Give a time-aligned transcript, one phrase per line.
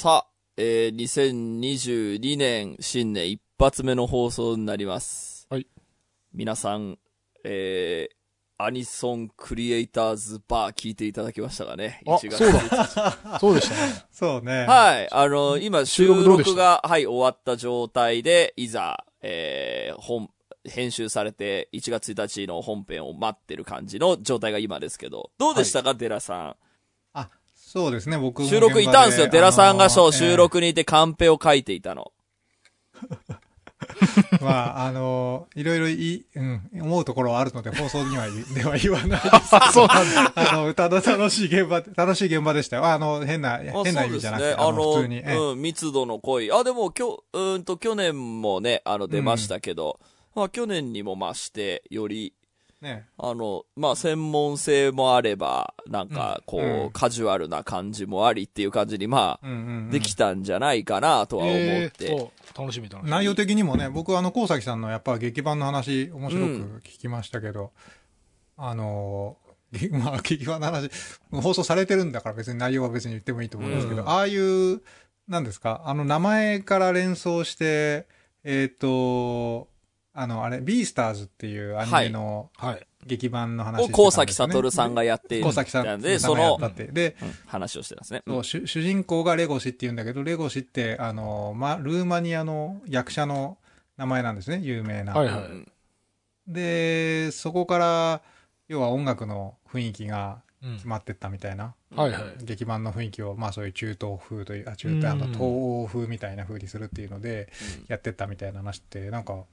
[0.00, 0.26] さあ、
[0.56, 5.46] えー、2022年新年一発目の放送になります。
[5.50, 5.66] はい。
[6.32, 6.98] 皆さん、
[7.44, 12.00] えー、アニソンクリエイターズバー聞いていただきましたかね？
[12.06, 13.38] あ、1そうだ。
[13.38, 14.04] そうでしたね。
[14.10, 14.64] そうね。
[14.64, 15.08] はい。
[15.12, 20.30] あの、今、収収録が、はい、終わった状態で、いざ、えー、本、
[20.64, 26.69] 編集されて、1月1日の本編を待ってる感じの状態が今ですけど、どうでしたか、デラさあ、
[27.70, 28.46] そうですね、僕ん。
[28.46, 29.28] も収録いたんですよ。
[29.28, 30.36] デラさんがそう、収。
[30.36, 32.10] 録にいてカンペを書いていたの。
[34.42, 39.72] まあ、あの、いろいろいい、うん、思うところはあるので、放送には では言わないですけど。
[39.72, 40.32] そうなんだ。
[40.34, 42.86] あの、歌の楽しい現場、楽しい現場でしたよ。
[42.86, 44.56] あの、変な、あ変な意味じゃなくて、ね。
[44.58, 45.18] あの、普通に。
[45.18, 46.50] ええうん、密度の濃い。
[46.50, 50.00] あ、でも、きょ、うーんと、去年もね、あの、出ましたけど、
[50.34, 52.34] まあ、去年にも増して、より、
[52.80, 53.06] ね。
[53.18, 62.06] あの、まあ、専門性もあれば、なんか、こう、うんカジュアルな感じもありっていう感じに、まあ、うんうんうんできたんじゃないかなとは思って。
[62.06, 63.10] えーそう、楽しみ楽しみ。
[63.10, 67.72] 内容的にもね、僕あの、高崎さんのやっぱ劇版の話、面白く聞きましたけど、
[68.56, 69.36] あの、
[69.72, 70.90] げ まあ、劇版の話、
[71.30, 74.82] 放送されてるんだから別に内容は別に言ってもいいと思うんですけど、うんああいう、
[75.28, 78.06] なんですか、あの、名前から連想して、
[78.42, 79.68] えっ、と、
[80.20, 82.86] あの、あれ、ビースターズっていうアニメのはい。
[83.06, 86.92] 劇版の話をね、高崎悟さんがやっている高崎さんで、そのさんがやった、って。
[86.92, 88.22] で、うん話をしてたんですね。
[88.26, 93.56] そう主主人公がレゴシって言うんだけど、レゴシって、あの、ま、ルーマニアの役者の
[93.96, 95.14] 名前なんですね、有名な。
[95.14, 95.72] はいはいうん
[96.46, 98.22] で、そこから、
[98.68, 101.74] 要は音楽の雰囲気がうん決まってったみたいな。
[101.94, 102.44] はいはい。
[102.44, 107.50] 劇版の雰囲気を、まあそういう中東風という、あ、中うん東、あの、東欧風みたいな風にするっていうので、
[107.88, 109.44] やってったみたいな話って、なんか、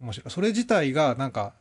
[0.00, 0.30] 面白い。
[0.30, 1.54] それ自体が、なんか、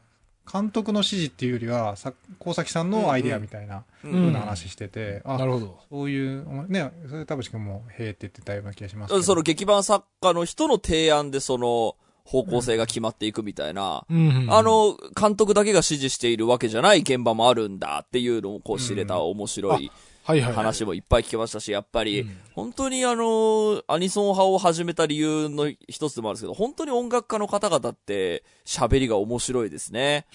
[0.51, 5.79] 監督の指示っていうよりは、さ高崎さんのアイディアみたいなうん風な話してて、あな、るほど。
[5.89, 19.91] そういう、ね、それ田淵君も、へえって言ってたような気がしますその劇版作家の人の提案でその方向性が決まっていくみたいな、うんあ、の、監督だけが指示しているわけじゃない現場もあるんだっていうのをこう知れた面白いはいはい。
[20.23, 30.25] 話もいっぱい聞けましたし、やっぱりうん、本当にあの、アニソン派を始めた理由の一つでもあるんですけど、本当に音楽家の方々って喋りが面白いですね。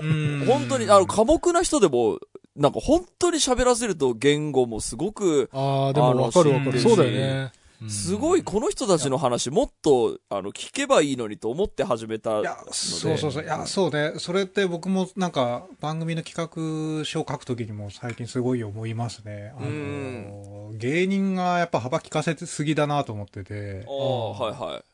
[0.00, 2.18] うん本当に、あの、寡黙な人でも、
[2.56, 6.80] なんか本当に喋らせると言語もすごく、ああ、でもわかるわかる。
[6.80, 7.52] そうだよね。
[7.88, 12.42] すごいこの人たちの話もっと、あの、聞けばいいのにと思って始めたので。
[12.42, 13.44] いや、そうそうそう。
[13.44, 14.14] いや、そうね。
[14.18, 16.36] それって僕もなんか番組の企
[16.98, 19.54] 画書を書くときにも最近すごい思いますね。
[19.56, 24.84] あの、芸人がやっぱ幅利かせてすぎだなと思っててあ、あ、はいはい。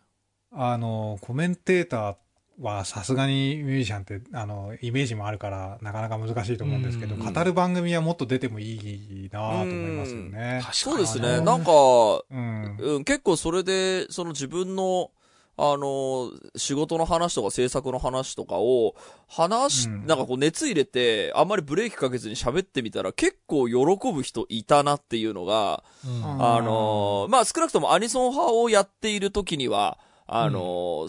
[0.53, 2.17] あの、コメンテーター
[2.61, 7.33] はさすがにミュージシャンって、あの、イメージもあるからなかなか難しいと思うんですけど、うん。
[7.33, 10.63] 語る番組はもっと出てもいいなと思いますよね。
[10.63, 11.41] 確かにそうですね。
[11.41, 11.73] なんか、
[12.31, 12.77] うん。
[12.79, 15.11] うん、結構それで、その自分の、
[15.59, 18.95] あの、仕事の話とか制作の話とかを、
[19.27, 20.07] 話し、うん。
[20.07, 26.43] なんかこう熱入れて、あんまりブレーキかけずに喋ってみたら結構喜ぶ人いたなっていうのが、うん。
[26.43, 31.07] あの、まあ少なくともアニソン派をやっている時には、あの、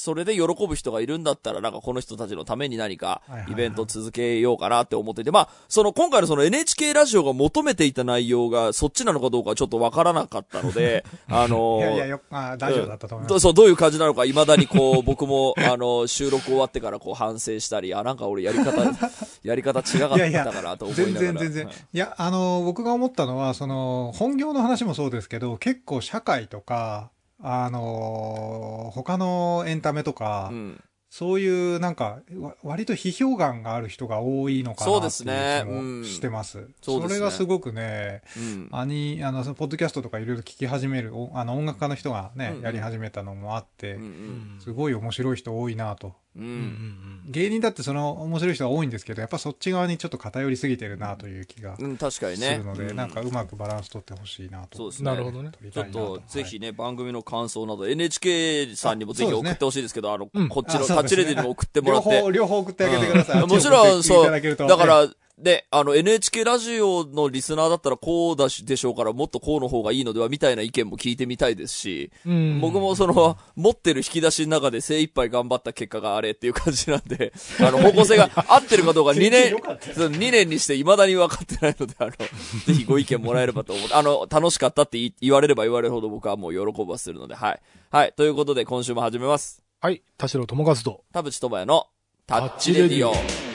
[0.00, 13.32] それで喜ぶ人がいるんだったら、なんかこの人たちのために何かイベント続けようかなって思ってて、まあ、その今回のその NHK ラジオが求めていた内容がそっちなのかどうかはちょっとわからなかったので、 あのいやいや、よあ大丈夫だったと思います。
[13.34, 18.82] どそう、どういう感じなのか、未だにこう、僕も、あの、収録終わってからこう反省したり、あ、なんか俺やり方、
[19.44, 21.20] やり方違かったかなと思いながら。
[21.20, 21.66] 全然全然。
[21.66, 27.10] はいいや、あの、僕が思ったのは、その、本業の話もそうですけど、結構社会とか、
[27.42, 30.84] あの、他のエンタメとか、うん。
[31.12, 36.68] そういうなんか、わ割と批評眼がある人が多いのかなっていう気もしてます。
[36.82, 38.68] そうですねれがすごくね、うん。
[38.70, 46.14] アニ、あの、ポッドキャストとかいろいろ聞き始める、おあの、音楽家の人がね、うんやり始めたのもあって、うんすごい面白い人多いなと。
[46.36, 46.44] うん。
[46.44, 47.20] ううんん。
[47.26, 52.58] 芸人だってその面白い人が多いんですけど、やっぱそっち側にちょっと偏りすぎてるなという気がうん、確かにすね。
[52.58, 54.78] るので、うなんかうまくバランス取ってほしいなと。
[54.78, 55.10] そうですね。
[55.10, 55.50] なるほどね。
[55.72, 62.10] ちょっと、ぜひね、番組の感想など、NHK さんにもぜひ送ってほしいですけど、あの、うんこっちのタッチレディにも送ってもらって。
[62.10, 63.42] 両方、両方送ってあげてください。
[63.42, 64.30] うんもちろん、そう。
[64.30, 65.08] だから、
[65.42, 79.56] で、あの、NHK ラジオのリスナーだったらこうだし、でしょうから、もっとこうの方がいいのでは、みたいな意見も聞いてみたいですし、うん僕もその、持ってる引き出しの中で精一杯頑張った結果があれっていう感じなんで、あの、方向性が合ってるかどうか2年、
[79.94, 82.10] そう2年にして未だに分かってないので、あの、
[82.66, 87.60] ぜひご意見もらえればと思って、あの、楽しかったって言われれば言われるほど僕はもう喜ばせるので、はい。
[87.90, 88.12] はい。
[88.14, 89.62] ということで、今週も始めます。
[89.80, 90.02] はい。
[90.18, 91.04] 田代智和と。
[91.12, 91.86] 田淵智也の
[92.26, 93.49] タッチレディオ。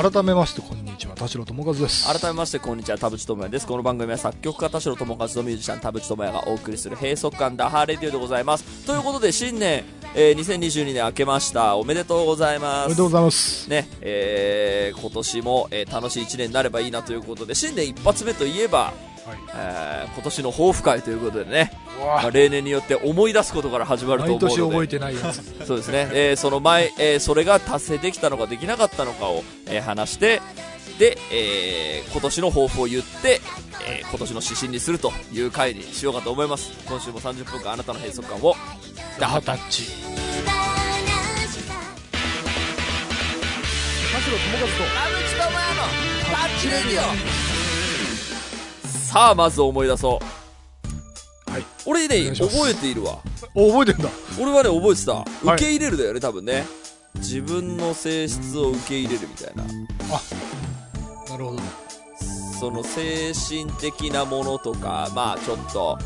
[0.00, 2.06] 改めましてこんにちは田代智和です。
[2.06, 3.66] 改めましてこんにちは田淵智也です。
[3.66, 8.86] この番組は作曲家田代智和とミュージシャン田淵智也がお送りする閉塞感ダハーレディオでございます。
[8.86, 9.82] ということで新年、
[10.14, 11.76] えー、2022年明けました。
[11.76, 12.86] おめでとうございます。
[12.86, 13.68] おめでとうございます。
[13.68, 18.94] ねえー、今年も、えー、楽しい1年になればいいなということで新年一発目といえばはい。
[19.52, 24.56] えー今年の抱負会ということでね、まあ、例年によって思い出すことから始まると毎思うので。
[24.56, 25.66] 年覚えてないやつ。
[25.66, 30.40] そうですね、えーその前、えーそれが達成できたのかできなかったのかを、えー話して
[30.98, 33.40] で、えー今年の抱負を言って、
[33.86, 36.72] えー今年の指針にするという回にしようかと思います。
[36.86, 38.54] 今週も30分間あなたの閉塞感を。
[39.18, 39.82] ダハタッチ。
[44.12, 45.82] 田代智和と田淵智也の
[46.30, 50.24] タッチレディオさあまず思い出そう
[51.58, 51.66] はい。
[51.86, 53.18] 俺ね覚えているわ。
[53.54, 54.10] お覚えてんだ。
[54.40, 55.12] 俺はね覚えてた。
[55.52, 55.54] い。
[55.54, 56.64] 受け入れるだよね、多分ね。
[57.16, 59.64] 自分の性質を受け入れるみたいな。
[59.64, 61.58] なるほど。
[62.58, 65.96] その精神的なものとかまあちょっと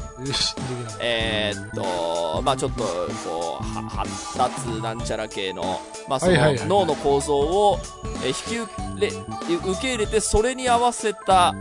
[1.01, 6.35] えーっとまあちょっとこうは発達なんちゃら系のまあその
[6.67, 7.79] 脳の構造を
[8.23, 9.09] えー引き受
[9.49, 11.55] け受け入れてそれに合わせた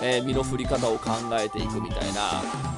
[0.00, 2.77] えー身の振り方を考えていくみたいなえー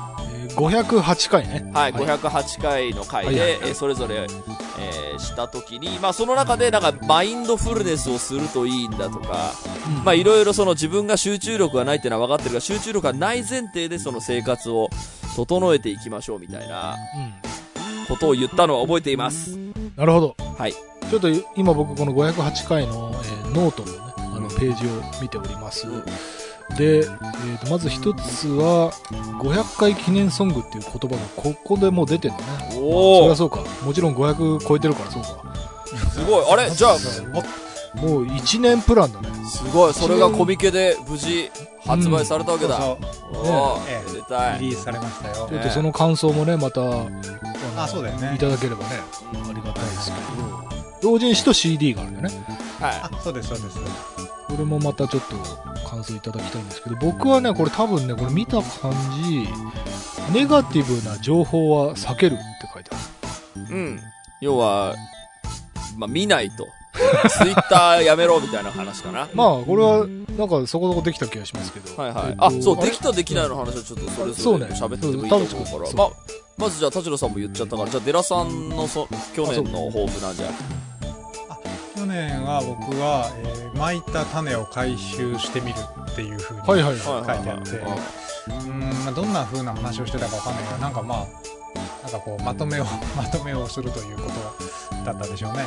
[0.68, 1.70] 508回ね。
[1.72, 3.68] はい、508回の回で、はいはいはい。
[3.70, 9.52] えーそれぞれ、えーした時に、まあ、その中でなんかマインドフルネスをするといいんだとか、
[9.98, 10.04] うん。
[10.04, 14.88] まあ、いろいろその自分が集中力がないっていうのは分かってるが集中力がない前提でその生活を
[15.36, 16.96] 整えていきましょうみたいな
[18.08, 19.52] ことを言ったのは覚えています。
[19.52, 20.36] うんなるほど。
[20.56, 20.72] はい。
[20.72, 26.04] ちょっと今僕この508回の、えーノートのねあのページを見ております、うん
[26.76, 28.92] で、えーとまず一つは
[29.40, 32.44] 500回記念ソングっていう言葉がここでもう出てるのね。
[32.70, 33.60] そりおおゃそうか。
[33.84, 35.54] もちろん500超えてるからそうか。
[36.10, 36.44] すごい。
[36.52, 36.70] あれ？
[36.74, 36.92] じゃあ、
[38.00, 39.28] もう1年プランだね。
[39.48, 39.94] すごい。
[39.94, 41.50] それがコミケで無事
[41.86, 42.76] 発売されたわけだ。
[42.78, 42.98] そう
[43.34, 44.02] おーね。
[44.06, 44.60] めでたい。
[44.60, 45.48] リリースされましたよ。
[45.50, 47.08] ちょっとその感想もねまたの
[47.76, 48.32] あそうだよね。
[48.36, 48.90] いただければね。
[49.34, 50.70] ありがたいですけど。
[51.02, 52.44] 同人誌と CD があるんだよね
[52.80, 53.78] はあそうですそうです
[54.48, 55.36] これもまたちょっと
[55.88, 58.92] 感想いただきたいんですけど僕はねこれ多分ねこれ見た感
[59.22, 59.46] じ
[60.32, 63.72] ネガティブな情報は避けるって書いてあるい。
[63.72, 64.00] うん。
[64.40, 64.94] 要は、
[65.96, 66.68] まあ、見ないと。
[67.30, 69.28] ツイッターやめろみたいな話かな。
[69.32, 70.06] まあこれは
[70.36, 72.26] なんかそこそこできた気がしますけどはいはい。
[72.28, 75.92] えっとあ、そう、できたできないの話はちょっとそれそうねぞれ喋ってもいいと思うから。
[75.94, 76.10] ま、
[76.58, 80.48] まずじゃあ、田代さんも言っちゃったから、じゃあ、デラさんのそ去年の抱負なんじゃ。
[82.00, 85.76] 去年は僕は、えー巻いた種を回収してみる
[86.10, 86.92] っていうふうにはいはい。
[86.92, 91.26] はい書いてあって、うーんまあどんな風な話をしてたかわかんないけどなんかまあ
[92.02, 92.84] なんかこうまとめを
[93.16, 95.64] まとめをするということだったでしょうね。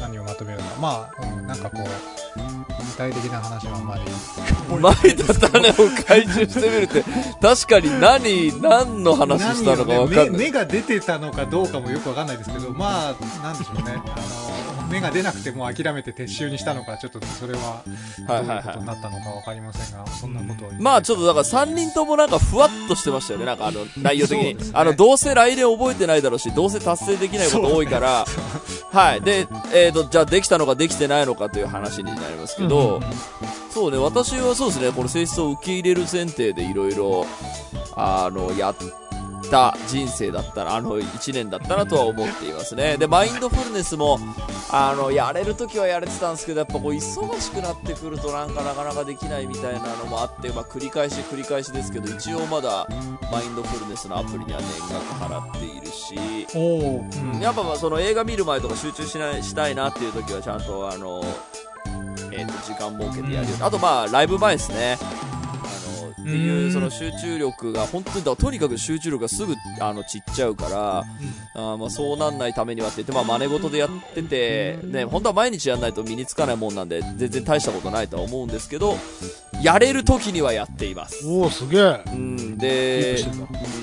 [0.00, 0.80] 何をまとめるのか。
[0.80, 4.02] まあ、うん、なんかこう具体的な話はあんまり。
[4.78, 5.74] 巻いた種を
[6.06, 7.02] 回収してみるって、
[7.40, 10.30] 確かに何、何の話したのかわかんない。
[10.30, 13.94] ね芽芽が出てたのかどうかもよくわかんないですけどまあなんでしょうね。
[13.94, 14.57] あの
[14.88, 24.54] 芽が出なくても諦めて撤収にしたのかちょっとそれはどういうことになったのかわかりませんが、そんなことまあちょっとだから3人ともなんかふわっとしてましたよね、なんかあの 内容的に。
[24.54, 28.24] ねあの、どうせ来年覚えてないだろうし、どうせ達成できないこと多いから、
[28.92, 29.20] はい。
[29.20, 33.02] で、えっ、と、じゃあできたのかできてないのかという話になりますけど、うん
[33.70, 37.26] そうね、私はそうですね、この性質を受け入れる前提でいろいろ、
[37.94, 38.74] あの、やっ
[39.50, 42.96] た人生だったら、あの、1年だったなとは思っていますね。
[42.96, 44.18] で、マインドフルネスも、
[44.70, 52.86] あの、やれるときはやれてたんですけど、やっぱこう、忙しくなってくるとなんかなかなかできないみたいなのもあって、まあ、繰り返し繰り返しですけど、一応まだ、
[53.30, 56.16] マインドフルネスのアプリには年額払っているし、
[56.54, 61.22] うんやっぱまあその映画見る前とか集中しないしたいなっていう時はちゃんとあの、
[62.32, 64.98] えー、と時間設けてやるよ、あとまあライブ前ですね
[66.20, 78.96] っていううんその集中力が本当にだとにかく集中力がすぐあの散っちゃうから、あーまあそうなんないためにはって言ってまあ真似事でやっててね本当は毎日やんないと身につかないもんなんで全然大したことないとは思うんですけど
[79.62, 81.26] やれる時にはやっています。
[81.26, 82.02] おおすげえ。
[82.06, 82.58] うん。
[82.58, 83.16] で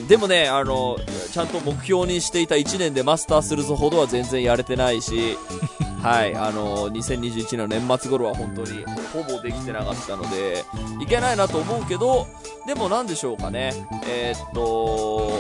[0.07, 0.97] でもね、あの、
[1.31, 5.37] ちゃんと目標にしていた1年でマスターするぞほどは全然やれてないし、
[6.05, 10.63] はい、あの、2021年の年末頃は本当にほぼできてなかったので、
[11.01, 12.27] いけないなと思うけど、
[12.67, 13.73] でもなんでしょうかね、
[14.07, 15.31] えーっと、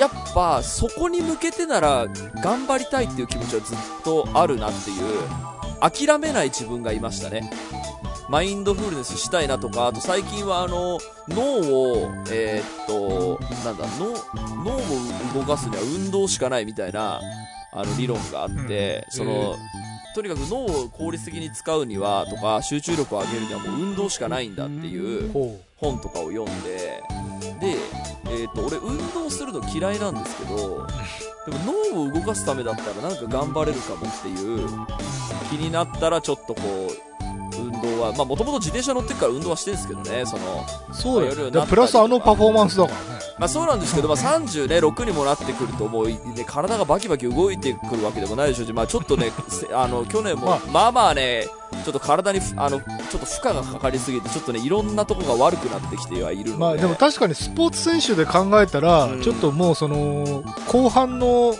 [0.00, 2.06] やっぱそこに向けてなら
[2.42, 4.98] 頑張りたいっていう気持ちはずっとあるなっていう、
[5.78, 7.50] 諦めない自分がいましたね。
[8.30, 10.98] マインドフルネスしたいなとか、あと最近はあの、
[11.28, 11.42] 脳
[11.92, 14.80] を、えーっと、なんだ、脳、脳を
[15.34, 17.20] 動かすには運動しかないみたいな、
[17.74, 19.12] あの理論があって、うん。
[19.12, 19.56] その、
[20.14, 27.02] とにかく脳を効率的に使うにはとか集中力を上げるにはもう運動しかないんだっていうほ本とかを読んで
[27.60, 27.76] で、
[28.26, 30.86] えー、と俺運動するの嫌いなんですけど
[31.46, 34.68] でも脳を動かすためだったらなんか頑張れるかもっていう
[35.50, 37.13] 気になったらちょっとこう
[37.64, 43.24] 運動はまあもともと自転車乗ってるから運動はしてるんですけどねそのうそうだよプラスあのパフォーマンスだからね。
[43.38, 50.60] まあそうなんですけど、まあ、30ね、6にもなってくると、もう、ね、体がバキバキ動いてくるわけでもないでしょうし、まあちょっとね、せあの、去年も、まあ。
[50.70, 51.46] まあまあね、
[51.84, 56.56] ちょっと体にふ、あの、ちょっと負荷がかかりすぎて、ちょっとね、いろんなとこが悪くなってきてはいるので。
[56.56, 59.22] まあでも確かにスポーツ選手で考えたら、うん。
[59.22, 61.56] ちょっともうその、後半のう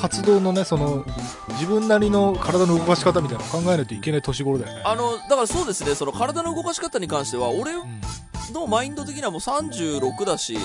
[0.00, 1.04] 活動のね、その、
[1.50, 4.82] 自分なりの体の動かし方みたいなのを考えないといけない年頃だよね。
[4.82, 8.00] んあの、だからそうですね、その体の動かし方に関しては、俺うん
[8.52, 10.56] のマインド的にはもう36だし、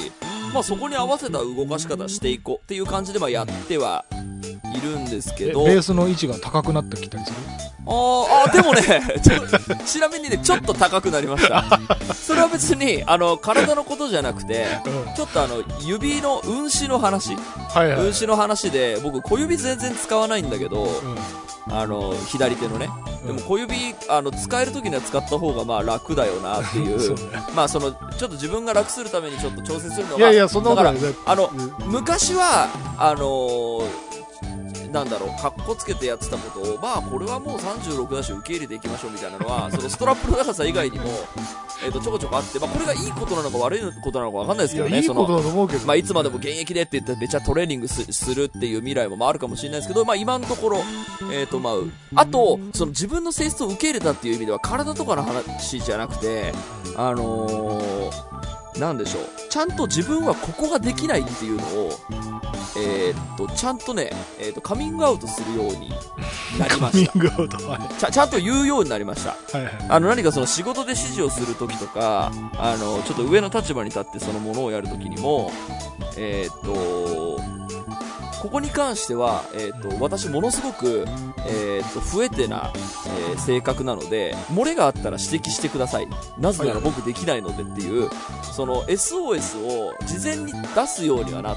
[0.54, 4.33] まあそこに合わせた動かし方していこうっていう感じでまあやってはい
[4.84, 7.38] るんですけえど、ベースの位置が高くなってきたりする？
[7.86, 8.82] あーあー、でもね、
[9.22, 11.64] ちょちなみにね、ちょっと高くなりました。
[12.16, 15.14] それは別に、あの、体のことじゃなくて、うん。
[15.16, 17.36] ちょっとあの、指の、運指の話。
[17.74, 18.00] はいはい。
[18.00, 21.18] 運指の話で、僕小指全然使わないんだけど、うん
[21.72, 22.90] あの、左手のね。
[23.26, 23.74] でも小指、
[24.10, 27.16] あの、使える時には使った方がまあ楽だよなってい そうう。
[27.16, 27.42] ね。
[27.56, 31.10] まあその、ちょっと自分が楽するためにちょっと調整するのが、いやいや、そんなことだから。
[31.26, 33.84] あの、うん昔は、あのー
[34.94, 41.06] なんだろう、かっこつけてやってたことを、まあ、これはもう36だし、受け入れていきましょうみたいなのは、 そのストラップの長さ以外にも、
[41.84, 45.88] えっ、と、ちょこちょこあって、まあ、これがいいことなのか悪いことなのかわかんないですけどね、そいいことの、だと思うけど。
[45.88, 50.84] まあ、いつまでも現役でって言ってめっちゃトレーニングすするっていう未来もまああるかもしれないですけど、まあ、今のところ、
[51.32, 51.74] えっ、と、まあ、
[52.22, 56.54] あと、その自分の性質を受け入れたっていう意味では、体とかの話じゃなくて、
[56.96, 59.24] あのー、なんでしょう。
[59.50, 61.92] ちゃんと自分はここができないっていうのを、
[62.78, 65.90] えーっと、ちゃんとね、えーっと、カミングアウトするように
[66.58, 67.20] なりまカミンした。
[67.20, 67.58] グアウト。
[67.70, 69.32] はいちゃちゃんと言うようになりました。
[69.58, 69.74] はいはい。
[69.90, 75.52] あの、何かその仕事で指示をするときとか、あの、ちょっと上の立場に立ってそのものをやるときにも、
[76.18, 77.40] えーっと、
[78.44, 81.06] ここに関しては、えーっと、私ものすごく、
[81.48, 86.08] えーっと、不得手な、えー性格なので、漏れがあったら指摘してください。
[86.38, 88.10] なぜなら僕できないのでっていう、
[88.44, 91.56] その SOS を事前に出すようにはなっ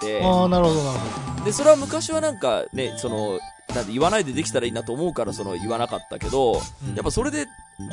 [0.00, 3.40] て、ああ、なるほど、なるほで、それは昔はなんかね、その、
[3.74, 6.60] なんで言わないでできたらいいなと思うからその言わなかったけど、ど。
[6.94, 7.46] やっぱそれで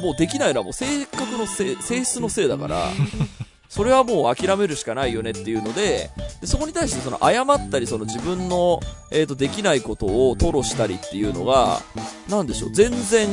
[0.03, 2.85] もうできないのはもう性格のせい、性質のせいだから、
[3.69, 6.09] それはもう諦めるしかないよねっていうので、
[6.41, 8.79] でそこに対してその謝ったり、その自分の、
[9.11, 11.79] えっ、と、できないことを吐露したりっていうのが、
[12.27, 13.29] なんでしょう、全然、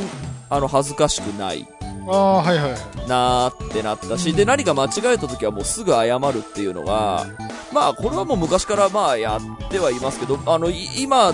[0.49, 1.67] あの、恥ずかしくない
[2.07, 3.09] ああ、はいはいはい。
[3.09, 7.25] なーってなったし、で、何か間違えた時はもうすぐ謝るっていうのが、
[7.73, 11.33] まあ、これはもう昔からまあやってはいますけど、あの、い今、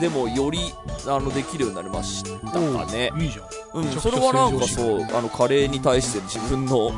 [0.00, 0.58] でもより、
[1.06, 2.58] あの、できるようになりましたか
[2.92, 3.12] ね。
[3.16, 3.65] いいじゃん。
[3.76, 6.92] うん、それはなんか正そう、あの、カレーに対して自分の、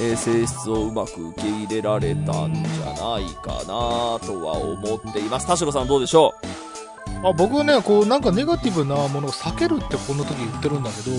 [0.00, 5.46] えー性質をうまく受け入れられたんじゃないかなとは思っています。
[5.46, 6.34] 田代さんどうでしょ
[7.22, 11.16] あ僕はね、こう、なんかネガティブなものを避けるってこの時言ってるんだけど、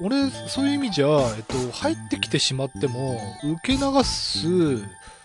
[0.00, 4.48] 俺、そういう意味じゃ、えっと、入ってきてしまっても、受け流す、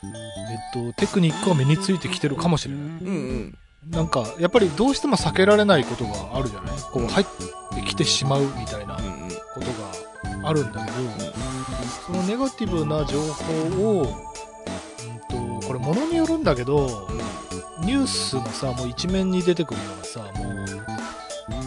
[0.03, 2.84] えっと、テクニックは身についてきてるかもしれない。
[2.84, 3.58] ううんうん。
[3.89, 6.77] なんか、やっぱりどうしても避けられないことがあるじゃない？
[6.91, 7.25] こう、入っ
[7.75, 8.97] てきてしまうみたいな。
[9.53, 9.67] こと
[10.41, 10.97] があるんだけど、
[12.07, 17.07] そのネガティブな情報を、うんと、これ物によるんだけど、
[17.81, 20.25] ニュースのさ、もう一面に出てくるようなさ、も
[20.63, 20.65] う、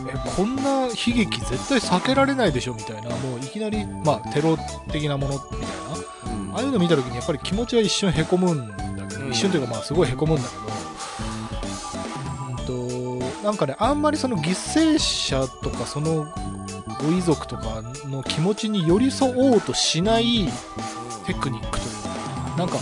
[0.09, 4.59] え、こんな悲劇絶対避けられないでしょみたいな、もういきなり、まあ、テロ
[4.91, 6.55] 的なものみたいな、うん。
[6.57, 8.77] ああいうの見た時にやっぱり気持ちは一瞬へこむんだ
[9.09, 9.31] けど、うん。
[9.31, 10.63] 一瞬というかまあすごいへこむんだけど、
[13.47, 16.27] なんかね、あんまりその犠牲者とかその
[17.01, 20.49] ご遺族とかの気持ちに寄り添おうとしない
[21.27, 22.77] テクニックというか、なんか、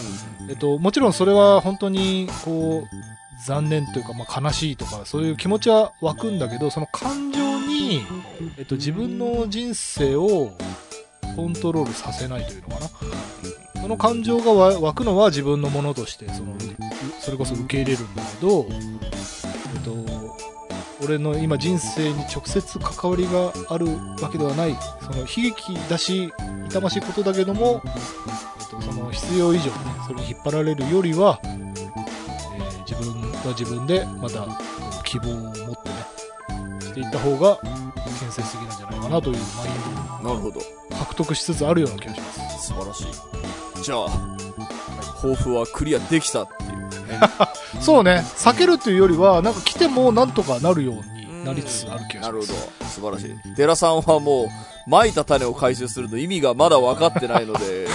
[0.49, 8.01] えっと、もちろんそれは本当に、こう、残念というか、まあ、悲しいとか、そういう気持ちは湧くんだけど、その感情に、
[8.57, 10.57] えっと、自分の人生を
[11.37, 12.91] コントロールさせないというのかな。
[13.83, 16.57] その感情がわ湧くのは自分のものとして、その、う
[17.21, 20.04] それこそ受け入れるんだけど、えっと、
[21.05, 23.87] 俺の今人生に直接関わりがある
[24.21, 26.33] わけではない、その悲劇だし、
[26.69, 29.73] 痛ましいことだけども、えっと、その必要以上にね、
[30.07, 31.65] それに引っ張られるよりは、えー
[32.87, 34.47] 自分は自分でまた
[35.05, 35.97] 希望を持ってね、
[36.81, 37.59] していった方が
[38.21, 40.61] 建設的なんじゃないかなというマインなるほど。
[40.61, 42.67] ドを獲得しつつあるような気がします。
[42.69, 43.83] 素晴らしい。
[43.83, 44.09] じゃあ、
[45.17, 46.47] 抱負はクリアできた
[47.05, 47.21] ね。
[47.81, 52.27] そうね、避けるというよりは、なんか来てもなんとかなるように、うんなりつつある気がします。
[52.27, 52.87] なるほど。
[52.87, 53.55] 素晴らしい。
[53.55, 54.49] 寺さんはもう、
[54.87, 57.87] 撒いた種を回収するの意味がまだ分かってないので、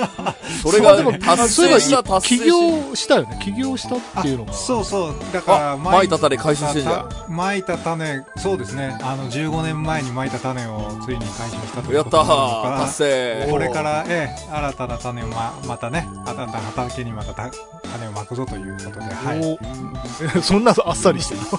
[0.62, 3.38] それが達成した、達成起し業したよね。
[3.42, 4.52] 起業したっていうのが。
[4.52, 5.14] そうそう。
[5.32, 7.08] だから、あ、撒いた種回収してんじゃん。
[7.28, 8.98] まいた種、そうですね。
[9.02, 17.50] あの、15年前にまいた種をついに回収したというやったーか達成これから、ええ、新たな種をま、またね、新たな畑にまたた
[17.92, 19.58] 種をまくぞということで、はい。
[20.42, 21.58] そんなあっさりしてるの？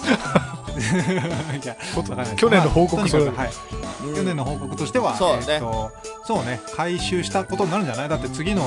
[2.38, 3.48] 去年の報告書まあ。
[4.04, 5.92] うん去年の報告としては、そうねえーと
[6.26, 8.10] そうね、回収したことになるんじゃない？
[8.10, 8.62] だって次の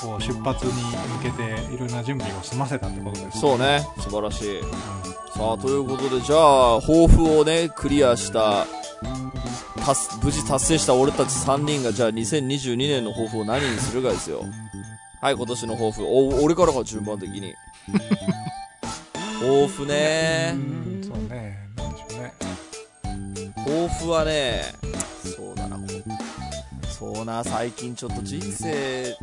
[0.00, 1.42] こう出発に向けて
[1.74, 3.40] いろいろな準備を済ませたってことです。
[3.40, 3.86] そうね。
[3.98, 4.62] 素晴らしい。
[5.36, 8.66] さあ、ということで、じゃあ、抱負をね、クリアした、
[9.84, 14.44] 達無事達成した俺たち3人が、じゃあ2022年の抱負を何にするかですよ。
[15.20, 16.02] はい、今年の抱負。
[16.04, 17.54] お、俺からか順番的に。
[19.40, 20.54] 抱負ね
[23.64, 24.74] 抱負はね、
[25.36, 25.78] そうだな、
[26.88, 29.16] そうな、最近ちょっと人生、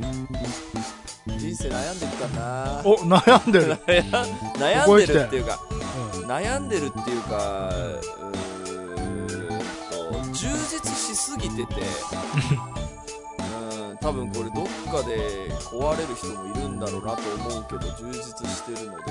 [1.37, 2.81] 人生悩んでるかな。
[2.83, 3.75] お、悩んでる。
[3.85, 5.77] 悩悩んでるっていうか、うん
[6.27, 9.27] 悩んでるっていうかうーん
[9.89, 11.81] と充実しすぎてて
[13.89, 19.07] うん多分これどっかで壊れる人もいるんだろうなと思うけど充実してるので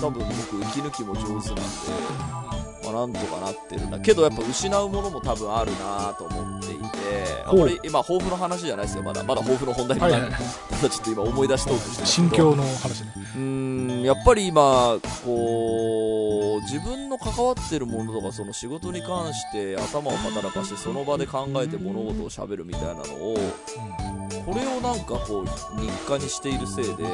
[0.00, 1.62] 多分僕息抜きも上手なんで、
[2.84, 4.00] まあ、なんとかなってるんだ。
[4.00, 6.82] けどやっぱ失うものも多分あるなと思っていて
[7.46, 9.02] これ今抱負の話じゃないですよ。
[9.02, 10.22] まだまだ抱負の本題になる、はい。
[10.22, 10.32] はい
[10.82, 13.12] ただちょっと今思い出しトークして心境の話ね。
[13.36, 23.36] うーんやっぱり今こう自分の関わってるものとかその仕事に関して頭を働かしてその場で考えて物事をしゃべるみたいなのを
[24.44, 27.04] これをなんかこう日課にしているせいで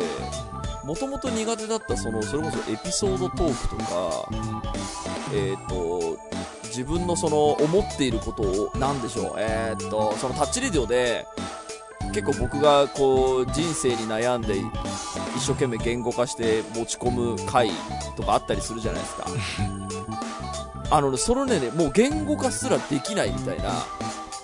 [0.85, 4.29] もともと苦手だったそのそれこそエピソードトークとか
[5.35, 6.19] えっ、と
[6.65, 11.27] 自分のその思っていることを何でしょうえっ、とそのタッチレディオで
[12.14, 14.57] 結構僕がこう人生に悩んで
[15.37, 17.71] 一生懸命言語化して持ち込む回
[18.17, 19.27] とかあったりするじゃないですか。
[20.91, 23.71] あのねそのねもう言語化すらできないみたいな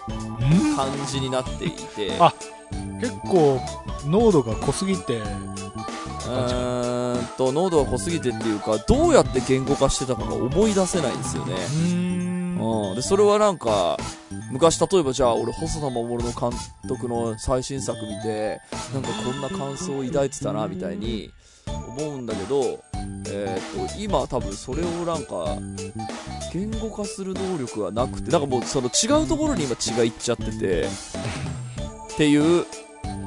[0.09, 0.77] うん？
[0.77, 2.13] 感じになっていて。
[2.21, 2.35] あ
[3.01, 3.61] 結構、
[4.07, 5.21] 濃度が濃すぎて、
[6.27, 11.55] うーんと濃度が濃すぎてっていうかどうやって言語化してたかが思い出せないんですよね。
[11.55, 12.35] うーん。
[12.57, 13.99] うん、でそれはなんか
[14.51, 16.51] 昔例えばじゃあ俺細田守の監
[16.89, 18.61] 督の最新作見て
[18.93, 21.31] なんかこんな感想を抱いてたなみたいに
[21.67, 22.83] 思うんだけど、
[23.29, 25.59] えー、と今多分それをなんか
[26.53, 32.65] 言語化する能力がなくてなんかもうその違うところに今血がいっちゃっててっていう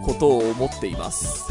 [0.08, 1.46] ことを思っています。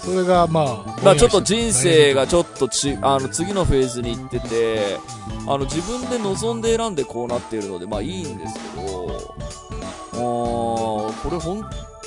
[0.00, 4.98] それが、まあ、 まあちょっと人生がちょっとちあの次のフェーズに行ってて
[5.46, 9.34] あの自分で望んで選んでこうなっているのでまあいいんですけど
[10.12, 11.64] これほん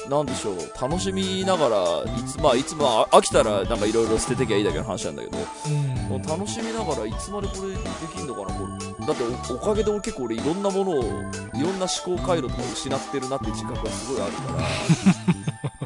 [0.10, 5.38] なんでしょう楽しみながらいつ,、まあ、いつもあ飽きたらなんかいろいろ捨ててきゃいいだけの話なんだけど
[5.68, 6.22] うん。
[6.22, 7.78] 楽しみながらいつまでこれで
[8.15, 9.06] きんのかなこれ。
[9.06, 15.34] だっておおかげで俺結構俺いろんなものをいろんな思考回路とか失ってるなって自覚がすごいあるから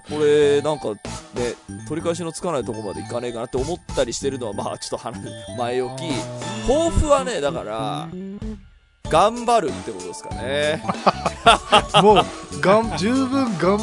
[0.10, 0.98] これなんかね
[1.88, 5.20] 取り返しのつかないとこまでいかねえかなって思ったりしてるのはまあちょっと話
[5.58, 6.10] 前置き。
[6.68, 8.10] 抱負はねだから
[9.10, 10.84] 頑張るってことですかね。
[12.04, 13.80] もう、がん、十分がん、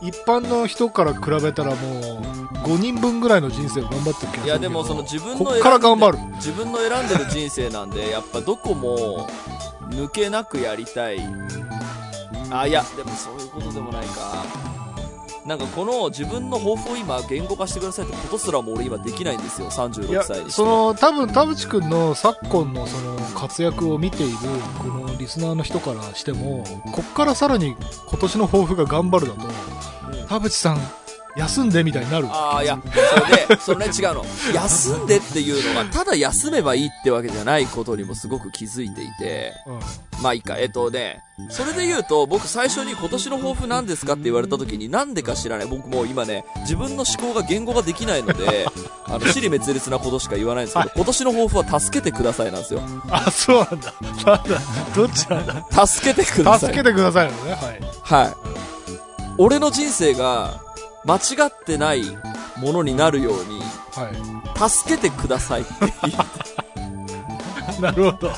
[0.00, 4.44] 一般の人から比べたらもう、5人分ぐらいの人生を頑張ってるけど。
[4.46, 6.18] いやでもその自分のから頑張る。
[6.36, 9.28] 自分の選んでる人生なんでやっぱどこも
[9.90, 11.20] 抜けなくやりたい。
[12.50, 14.44] あいやでもそういうことでもないか
[15.46, 19.68] なんかこの自分の抱負を今言語化してくださいってことすらも俺今できないんですよ。
[19.68, 24.36] い36や歳その多分田淵君の昨今のその活躍を見ている
[24.78, 27.74] このリスナーの人からしてもこっからさらに
[28.06, 30.78] 今年の抱負が頑張るだとうん田淵さん
[31.36, 32.26] 休んでみたいになる。
[32.30, 34.24] ああいやそれでそれね違うの。
[34.52, 39.54] 休んでっていうのがただ休めばいいってわけじゃないことにもすごく気づいていて。
[39.66, 39.80] うん。
[40.22, 45.66] まあいいか、えっとね、それで言うと、僕最初に今年の抱負何ですかって言われた時になんでか知らない。
[45.66, 48.66] 僕もう今ね、自分の思考が言語ができないので、
[49.06, 52.82] あの、尻滅裂なことしか言わないんですけど、今年の抱負は助けてくださいなんですよ。
[53.10, 53.94] あそうなんだ。
[54.00, 54.42] なんだ
[54.94, 55.86] どっちなんだ。
[55.86, 56.70] 助けてください。
[56.70, 57.52] 助けてくださいのね。
[57.54, 58.24] はい。
[58.24, 58.34] はい。
[59.38, 60.60] 俺の人生が
[61.04, 62.02] 間違ってない
[62.58, 63.60] ものになるように、
[63.92, 65.70] は助けてくださいって。
[65.80, 66.12] 言う。
[67.78, 68.30] いなるほど。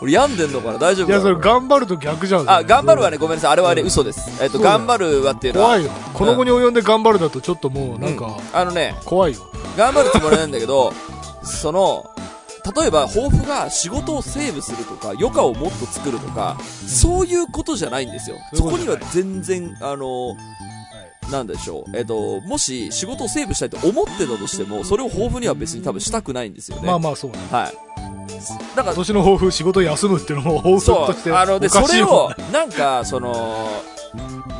[0.00, 0.78] 俺病んでんのかな？
[0.78, 2.46] 大丈夫いやそれか頑張ると逆じゃん。
[2.46, 3.52] なあ、頑張るはね、ごめんなさい。
[3.52, 3.86] あれはね、うん。
[3.88, 4.42] 嘘です。
[4.42, 5.90] えっと、頑張るはっていうのは、怖いよ。
[6.14, 9.40] この後に及んで頑張るだとちょっともうなんかあのね、怖いよ。
[9.76, 10.92] 頑張るつもりなんだけど、
[11.42, 12.04] その、
[12.76, 18.36] 例えば、抱負が仕事をセーブするとか、余暇をもっと作るとか、そういうことじゃないんですよ。
[18.52, 20.36] そこには全然、あの、
[21.30, 21.96] なんでしょう。
[21.96, 26.86] えっ、と、もし仕事をセーブしたいと思ってたとしても、それを抱負には別に多分したくないんですよね。
[26.86, 27.38] まあまあそうね。
[27.50, 27.88] はい。
[28.76, 33.68] だから今、年の抱負、仕事休むっていうのも抱負そうとして。、あの、で、それをなんか、その、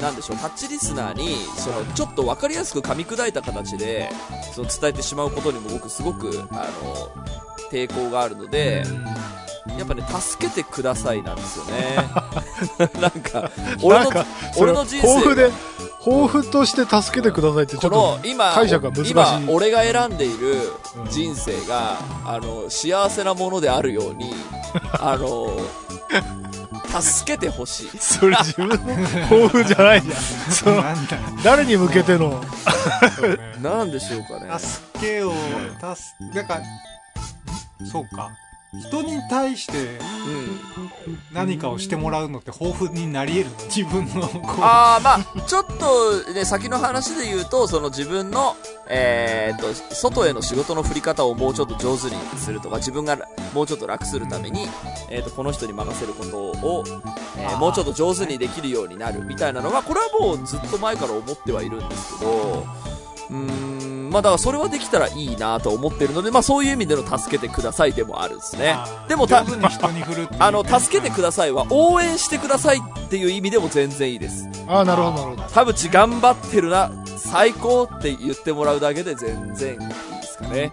[0.01, 4.11] なんでしょう、タッチリスナーに、その、ちょっと分かりやすく噛み砕いた形で、
[4.55, 7.25] その、伝えてしまうことにも僕すごく、あの、
[7.71, 8.85] 抵抗があるので、
[9.77, 11.97] やっぱね、助けてくださいなんですよね。
[13.01, 13.51] なんか、
[13.83, 14.25] 俺の
[14.57, 15.15] 俺の人生が。
[15.15, 15.51] 抱負で、
[16.05, 19.11] 抱負として助けてくださいってちょこっと、の今解釈が難しい。
[19.13, 20.55] 今俺が選んでいる
[20.97, 21.11] うん。
[21.11, 24.33] 人生が、あの幸せなものであるように
[24.99, 25.59] あの
[27.01, 27.91] 助けてほしい。
[27.99, 30.17] それ自分の抱負じゃないじゃん。
[30.53, 30.85] その、
[31.45, 32.43] 誰に向けての、
[33.17, 34.59] そうねなんでしょうかね。
[34.59, 35.33] 助けを、
[35.81, 36.59] たす、なんか、
[37.91, 38.31] そうか。
[38.75, 44.61] 人に対してうん何かをしてもらうのって豊富になり得るの自分のこう。
[44.61, 48.57] ああまあちょっとね先の話で言うとその自分の
[48.91, 53.17] えーっと外への仕事の振り方をもうちょっと上手にするとか自分が
[53.55, 54.67] もうちょっと楽するために、
[55.11, 56.85] えーっとこの人に任せることを、
[57.39, 62.67] えーもうちょっと上手にできるようになるみたいなのはこれはもうずっと前から思ってはいるんですけど
[63.31, 63.68] うーん
[64.09, 68.77] まあだからそれはできたらいいなと思ってるのでまあそういう意味での助けてくださいでもあるんですね。
[69.09, 69.41] でもた
[70.39, 74.49] あの助けてくださいは応援してくださいっていう意味でも全然いいです。
[74.67, 75.43] ああ、なるほど、なるほど。
[75.43, 79.87] 田淵頑張ってるな最高って言ってもらうだけで全然いいで
[80.23, 80.71] すかね。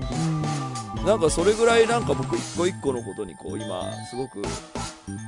[1.05, 4.41] なんかそれぐらいなんか僕一個一個のことにこう今すごく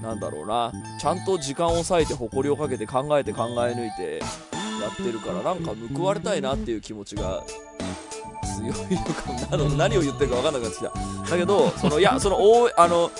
[0.01, 4.19] なんだろうなちゃんと時間を割いて誇りをかけて考えて考え抜いて
[4.81, 7.43] やってるからなんか報われたいなっていう気持ちが
[8.57, 8.75] 強いの
[9.13, 9.75] かな。
[9.75, 11.31] 何を言ってるか分かんなくなってきた。
[11.31, 13.11] だけどそのいやその応援あの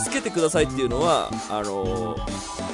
[0.00, 2.16] 助けてくださいっていうのはあの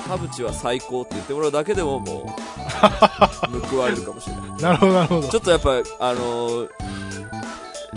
[0.07, 2.35] 田淵は最高って言ってもらうだけでもも
[3.53, 4.51] う報われるかもしれない。
[4.63, 5.29] なるほど、なるほど。
[5.29, 5.37] ち。
[5.37, 6.88] ょっとやっぱ、あのー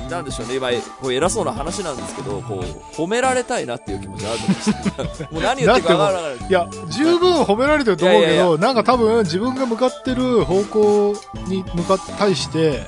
[0.09, 0.69] なんでしょうね、今、
[1.01, 2.61] こう偉そうな話なんですけど、こう、
[2.95, 5.27] 褒められたいなっていう気持ちがあるんですよ。
[5.31, 6.31] もう何言ってるかわからない。
[6.49, 11.15] いや、十分褒められてると思うけど、いやいやいなんか多分自分が向かってる方向
[11.47, 12.83] に向かって、対して、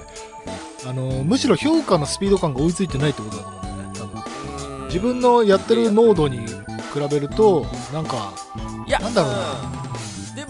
[0.86, 4.88] あの、むしろ評価のスピード感が追いついてないってことだと思うんだよね、多分。
[4.88, 8.32] 自分のやってる濃度に比べると、なんか、
[8.88, 9.93] いや、なんだろうな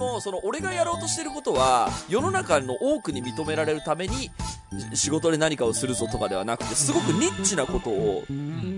[0.03, 4.31] も、その、俺がやろうとしてることは、世の中の多くに認められるために、
[4.95, 8.23] し仕事で何かをするぞとかではなくて、すごくニッチなことを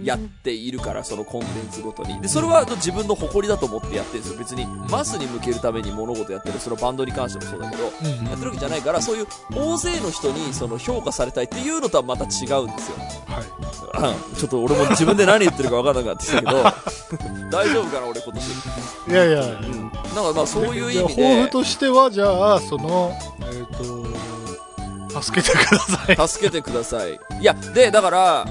[0.04, 2.20] やっているから、そのコンテンツごとに。
[2.22, 4.40] で、それは自分の誇りだと思ってやってるんですよ。
[4.40, 12.52] 別に、マスに向けるために物事やってる、そのバンドに関してもそうだけど、うんやってるわけじゃないから、そういう大勢の人にその評価されたいっていうのとはまた違うんです
[12.92, 12.98] よ。
[13.28, 14.38] はい。
[14.38, 19.12] ちょっと俺も自分で何言ってるか分からなくなってきたけど、 大丈夫かな俺今年。
[19.12, 19.92] いやいや、うん。
[20.16, 26.28] なんかまあそういう意味抱負で、としては、じゃあ、その、えっ、と、助けてください。
[26.28, 27.14] 助けてください。
[27.14, 28.46] いや、で、だから、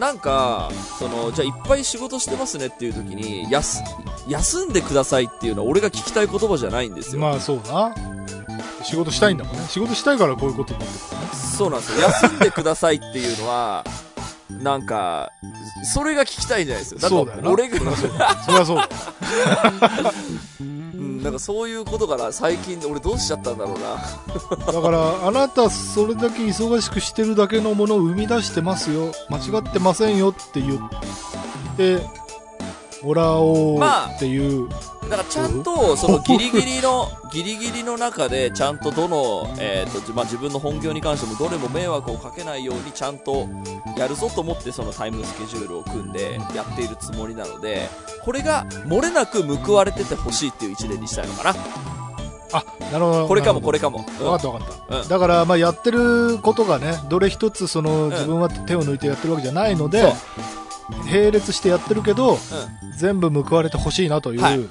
[0.00, 3.82] なんか、その、じゃあいっぱい仕事してますねっていう時に、やす、
[4.28, 7.20] 休んでくださいっていうのは俺が聞きたい言葉じゃないんですよ。
[7.20, 7.94] まあそうな。
[8.82, 9.62] 仕事したいんだもんね。
[9.68, 11.28] 仕事したいからこういうことになってるからね。
[11.34, 12.08] そうなんですよ。
[12.08, 13.84] 休んでくださいっていうのは、
[14.62, 15.30] なんか、
[15.84, 17.00] それが聞きたいんじゃないですよ。
[17.00, 18.88] そうだよな俺が、そりゃそうだ
[21.22, 24.66] なんかそういうことから最近俺どうしちゃったんだろうな。
[24.72, 29.12] だから、あなたそれだけ忙しくしてるだけのものを生み出してますよ。
[29.28, 30.80] 間違ってませんよって言っ
[31.76, 32.29] て
[33.02, 34.68] もらおうまあっていう。
[34.68, 43.48] だからちゃんと、そのギリギリの、ギリギリの中で、ちゃんとどの、えっ、と、まあ、自分の本業に関してもどれも迷惑をかけないようにちゃんと
[43.96, 47.88] やるぞと思ってそのタイムスケジュールを組んでやっているつもりなので、
[48.22, 51.56] これが漏れなく報われててほしいっていう一年にしたいのかな。
[52.52, 53.28] あ、なるほど。
[53.28, 54.00] これかもこれかも。
[54.02, 54.96] ほどわかったわかった。
[54.98, 60.12] うんだから、まあやってることがね、どれ一つその、ん自分は手を抜いてやってるわけじゃないので
[61.06, 62.38] 並列してやってるけど、う
[62.96, 64.40] 全部報われてほしいなという。
[64.40, 64.68] はいん。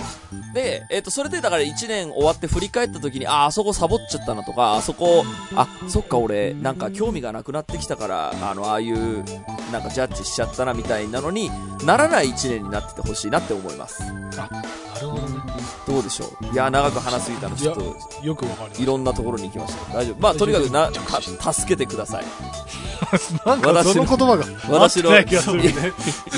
[0.54, 5.24] で、えっ、と、それでだから1年終わって振り返った時に、あ、あそこサボっちゃったなとか、あそこ、
[5.56, 9.24] あ、そっか俺、なんか興味がなくなってきたから、あの、ああいう、
[9.72, 11.50] なんかジャッジしちゃったなみたいなのに
[11.86, 14.04] ならない1年になっててほしいなって思います。
[14.04, 14.50] な
[15.02, 15.40] るほどね。
[15.88, 16.54] どうでしょう？
[16.54, 19.94] いや、長く話しすぎたので、ちょっと、よくわかりますいろんなところに行きました。
[19.94, 20.22] 大丈夫。
[20.22, 20.92] まあ、とにかくな、
[21.54, 22.26] 助けてください。
[23.46, 25.94] なんかその言葉が私の合ってない気がするね。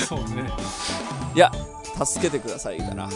[0.06, 0.50] そうね。
[1.34, 1.50] いや、
[2.04, 3.08] 助けてくださいだな。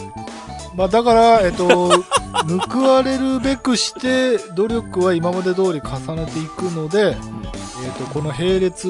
[0.75, 1.67] まあだから、えっと、
[2.69, 8.87] 報われるべくして、努力は今まで通り重ねていくので、えっと、この並列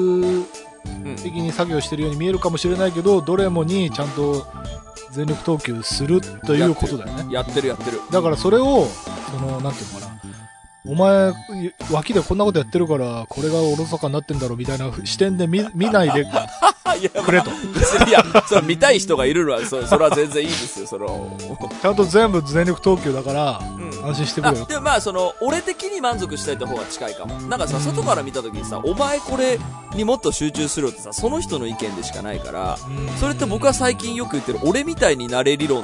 [1.04, 1.16] うん。
[1.16, 4.46] 的に作業してるように見えるかもしれないけど、どれもにちゃんと
[5.10, 7.32] 全力投球するということだよね。
[7.32, 8.00] やってるやってる。
[8.10, 8.86] だからそれを、
[9.30, 10.20] その、なんていうのかな。
[10.88, 11.32] お前、
[11.92, 16.26] 脇でこんなことやってるから、これがおろそかになってんだろうみたいな視点で見 見ないで。
[17.24, 17.50] くれと。
[18.08, 21.36] いや、それ見たい人がいるのは、そそれは全然いいですよ、その。
[21.80, 23.88] ちゃんと全部全力投球だから、うん。
[24.08, 24.64] 安心してくれよ。
[24.64, 27.40] あでもまあその俺的に満足したいって方が近いかも。
[27.42, 29.58] なんかさ外から見た時にさお前これ
[29.94, 32.78] にもっと集中するよってさその人の意見でしかないから
[33.18, 35.82] それって僕は最近よく言ってる俺みたいになれ理論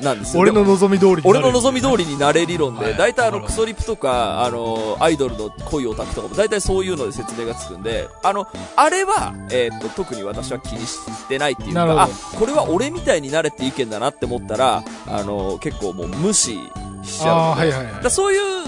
[0.00, 0.40] なんですよ。
[0.40, 1.28] 俺の望み通りになる。
[1.28, 2.86] 俺の望み通りになれ理論はい。
[2.86, 8.46] で大体あのクソリプとかあのアイドルの恋オタクとかも大体そういうので説明がつくんであの
[8.76, 16.58] あれは、えーっと特に私は気にしてないっていうかあこれは俺みたいになれって意見だなって思ったらあの結構もう無視
[17.04, 18.10] しちゃうはいはいはいだ。
[18.10, 18.66] そういう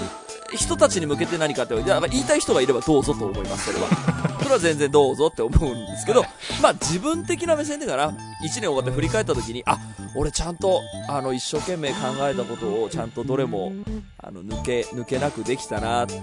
[0.57, 1.83] 人たちに向けて何かって言
[2.21, 3.89] いたい人がいればどうぞと思います、それは。
[4.39, 6.25] それは全然どうぞって思うんですけど、
[6.63, 9.79] まあ自分的な目線でかな、1年終わって振り返った時に、あ、
[10.17, 13.73] 俺ちゃんと、あの、一生懸命考えたことをちゃんとどれも、
[14.19, 16.15] あの、抜け、抜けなくできたなって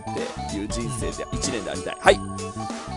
[0.56, 1.98] いう人生で、1年でありたい。
[2.00, 2.18] はい、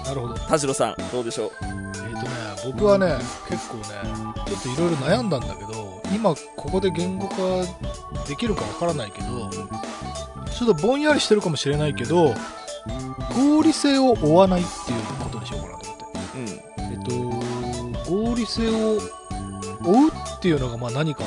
[0.06, 0.34] なるほど。
[0.34, 1.50] 田代さん、どうでしょう？
[1.62, 3.16] えっ、とね、僕はね、
[3.48, 3.84] 結構ね、
[4.46, 7.36] ちょっといろいろ悩んだんだけど、今ここで言語化
[8.28, 12.34] できるかわからないけど、ちょっとぼんやりしてるかもしれないけど、
[13.36, 16.38] 合理性を追わないっていうことにしようかなと思って。
[16.38, 16.46] うん。
[16.92, 19.00] えっと、合理性を
[19.82, 21.24] 追うっていうのがまあ何か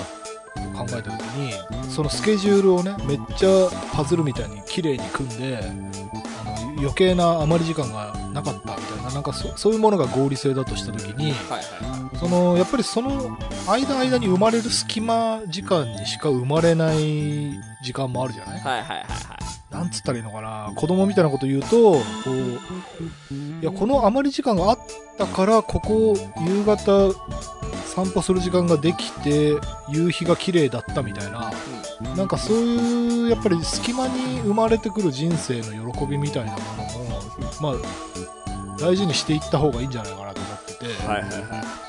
[0.56, 1.54] と考えた時に、
[1.90, 5.64] そのスケジュールをね、めっちゃパズルみたいに綺麗に組んで、あ
[6.66, 18.62] の余計な余り時間がなかったみたいな、なんかそそういうものが合理性だとした時に、はいはいはそのやっぱりその間間に生まれる隙間時間にしか生まれない時間もあるじゃないい？
[18.62, 19.37] はいはいはいはい。
[19.70, 20.72] なんつったらいいのかな。
[20.76, 22.02] 子供みたいなこと言うと、こ
[22.32, 24.80] う、いや、この余り時間があっ
[25.18, 27.12] たから、ここ、夕方、
[27.86, 29.56] 散歩する時間ができて、
[29.90, 31.52] 夕日が綺麗だったみたいな、
[32.16, 36.58] なんかそういう、やっぱり隙間に生まれてくる人生の喜びみたいなも
[37.60, 41.88] のも、まあ、大事にしていった方がいいんじゃないかなと思ってて、はいはいはい。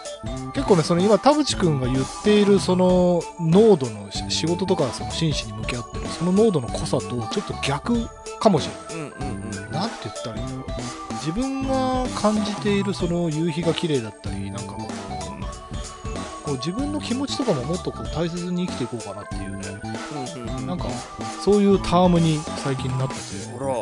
[0.53, 8.09] 結構ね、その今、田淵くんが言っている、その、濃度のし仕事とか、その真摯に向き合ってる、その濃度の濃さと、ちょっと逆
[8.41, 9.09] かもしれない。
[9.09, 9.73] うんうんうん。
[9.73, 10.65] なんて言ったらいいんだろう。
[11.15, 14.68] 自分が感じている、その夕日が綺麗だったり、なんか
[16.49, 19.81] こう、自分の気持ちとかももっとこう大切に生きていこうかなっていうね、
[20.37, 20.87] うんうんうんなんか、
[21.43, 23.21] そういうタームに最近なってて。
[23.59, 23.75] ほら、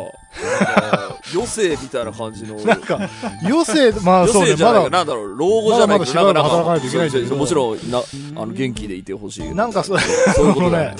[1.32, 2.56] 余生みたいな感じの。
[2.56, 2.98] なんか、
[3.42, 9.54] 余生、まあ余そうね、まだ、なんだろう、老後じゃないけど、まだまだ働かないといけないんだけどもちろん、な、あの、元気でいてほしい。
[9.54, 9.98] なんかそう、
[10.34, 10.94] そういうことね。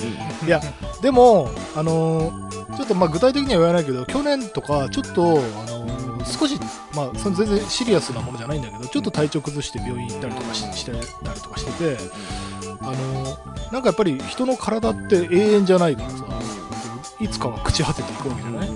[0.45, 0.61] いや、
[1.01, 5.25] でも、あのーちょっとまあ具体的には言わないけど、去年とか、ちょっと、あ
[5.71, 6.59] のー少し、
[6.93, 11.97] まあ、その全然シリアスなものじゃないんだけど、ちょっと体調崩して病院行ったりとかししてたりとかしてて、
[12.81, 16.25] あのーなんかやっぱり人の体って永遠じゃないからさ、
[17.19, 18.69] いつかは朽ち果てていくわけじゃない、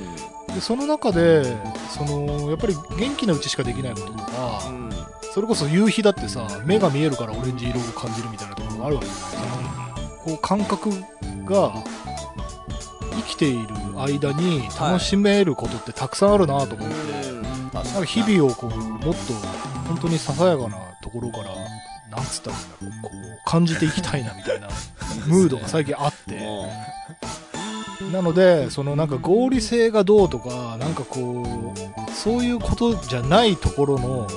[0.54, 1.58] でその中で、
[1.90, 4.62] その、やっぱり元気なうちしかできないこととか、
[5.34, 9.50] それこそ夕日だってさ、目が見えるからオレンジ色を感じるみたいなところがあるわけじゃない？
[10.26, 10.90] そのこう感覚
[11.46, 11.74] が
[13.16, 16.96] 生きている間に楽しめることってたくさんあるなと思って、
[18.06, 19.12] 日々をこうもっと
[19.88, 21.56] 本当にささやかなところから
[22.10, 24.68] なんつったらいいんだろうこう感じていきたいなみたいな
[25.28, 26.92] ムードが最近あって。
[28.12, 34.28] なのでそのなんか合理性がどうとかなんかこうそういうことじゃないところの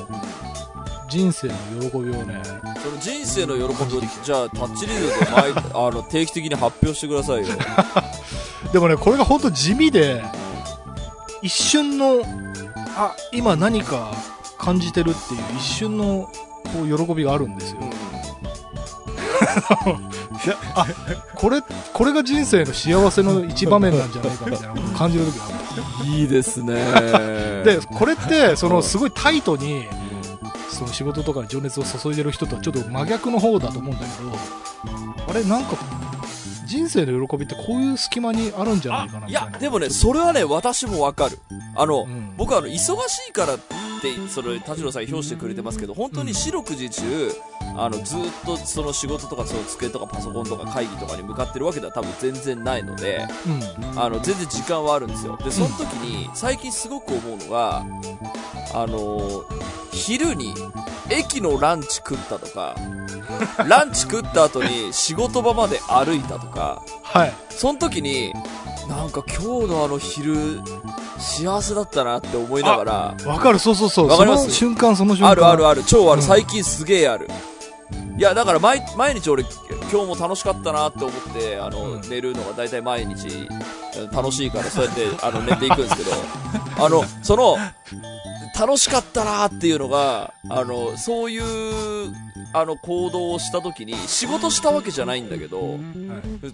[1.08, 2.42] 人生の喜びをね
[2.84, 7.46] その人生の喜びを、じゃあ、タッチリードで毎、 あの、定期的に発表してくださいよ。
[8.74, 10.22] でもねこれが本当地味で
[11.40, 12.22] 一瞬の
[12.96, 14.12] あ今何か
[14.58, 16.30] 感じてるっていう一瞬の
[16.72, 17.80] こう喜びがあるんですよ、
[20.44, 20.86] いやあ
[21.34, 21.60] これ
[21.92, 26.74] これが人生の幸せの一場面なんじゃないかみたいなことを感じる時があいいですね。
[26.74, 29.86] るでこれってそうんのすごいタイトに
[30.70, 34.32] その仕事とかに情熱を注いでる人とはちょっと真逆の方だと思うんだけど
[35.28, 35.76] あれなんか
[36.74, 41.38] 人生の喜びってこういう隙間にあるんじゃないかなみたいな、いやでもね、それはね、私もわかる。
[41.76, 43.64] あの、うん僕はあの、忙しいからって、
[44.28, 47.30] それ、田代さん表してくれてますけど、本当に四六時中、
[47.76, 55.36] あの、ずっとその仕事とか、その机とかパソコンとか会議とかに向かってるわけでは多分全然ないので、うんあの、全然時間はあるんですよ。
[55.36, 57.86] で、その時に、最近すごく思うのが、
[58.74, 59.44] あの、
[59.92, 60.54] 昼に、
[61.10, 62.74] 駅のランチ食ったとか、
[63.68, 66.63] ランチ食った後に仕事場まで歩いたとか、
[67.02, 67.32] はい。
[67.50, 68.32] その時に、
[68.88, 70.60] なんか今日のあの昼
[71.18, 74.08] 幸せだったなって思いながら、わかる、そうそうそう。
[74.08, 74.42] わかります？
[74.44, 75.30] その瞬間、その瞬間。
[75.30, 76.26] あるあるある、超ある、うん。
[76.26, 77.28] 最近すげえある。
[78.16, 79.44] いや、だから毎、毎日俺、
[79.92, 82.00] 今日も楽しかったなって思って、あの、うん。
[82.02, 83.48] 寝るのが大体毎日、
[84.12, 86.10] 楽しいから、そうやって、あの、寝ていくんですけど、
[86.84, 87.56] あの、その、
[88.58, 92.12] 楽しかったなっていうのが、あの、そういう、
[92.54, 95.76] あの、行動をした時に、仕事したわけじゃないんだけど、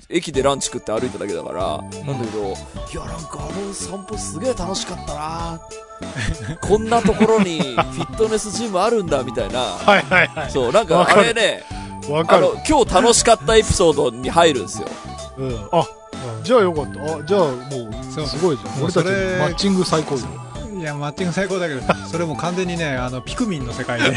[0.09, 2.51] 駅でランチ食って歩いただけだから、なんだけど、い
[2.97, 5.61] や、なんかあの散歩すげえ楽しかったな
[6.63, 9.61] こんなところにフィットネスジムあるんだ、みたいな。
[9.61, 10.51] はいはいはい。
[10.51, 11.65] そう、なんかあれね、
[12.09, 14.89] わかるあの。、今日楽しかったエピソードに入るんですよ。
[15.37, 15.69] うん。
[15.73, 15.87] あ、
[16.43, 17.03] じゃあよかった。
[17.03, 17.53] あ、じゃあも
[18.11, 18.83] そうう、すごいじゃん。
[18.83, 20.50] 俺たちマッチング最高じゃん。
[20.81, 24.16] いや、マッチング最高だけど、それも完全にね、 あの、ピクミンの世界で、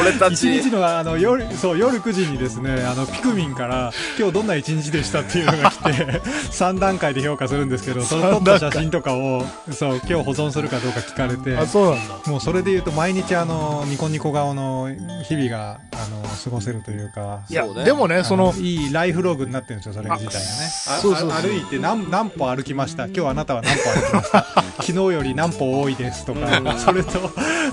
[0.00, 5.90] 俺た一ち日、のあの夜、そう、夜9時にですね、あの、ピクミンから、今日どんな一日でしたっていうのが来て、
[6.50, 12.14] 3段階で評価するんですけど、その撮った写真とかを、そう、今日保存するかどうか聞かれて、あ、そうなんだ。
[12.26, 14.88] もうそれで言うと毎日あの、ニコニコ顔の
[15.28, 20.46] 日々が、あの、過ごせるというか、いやでもね、そのあ、いいライフログになってるんですよ、それ自体がね。
[20.88, 23.06] あそうそうそうあ歩いて何何歩歩きました？
[23.06, 24.46] 今日あなたは何歩歩きました。
[24.82, 27.30] 昨日より何歩多いですとか、それと、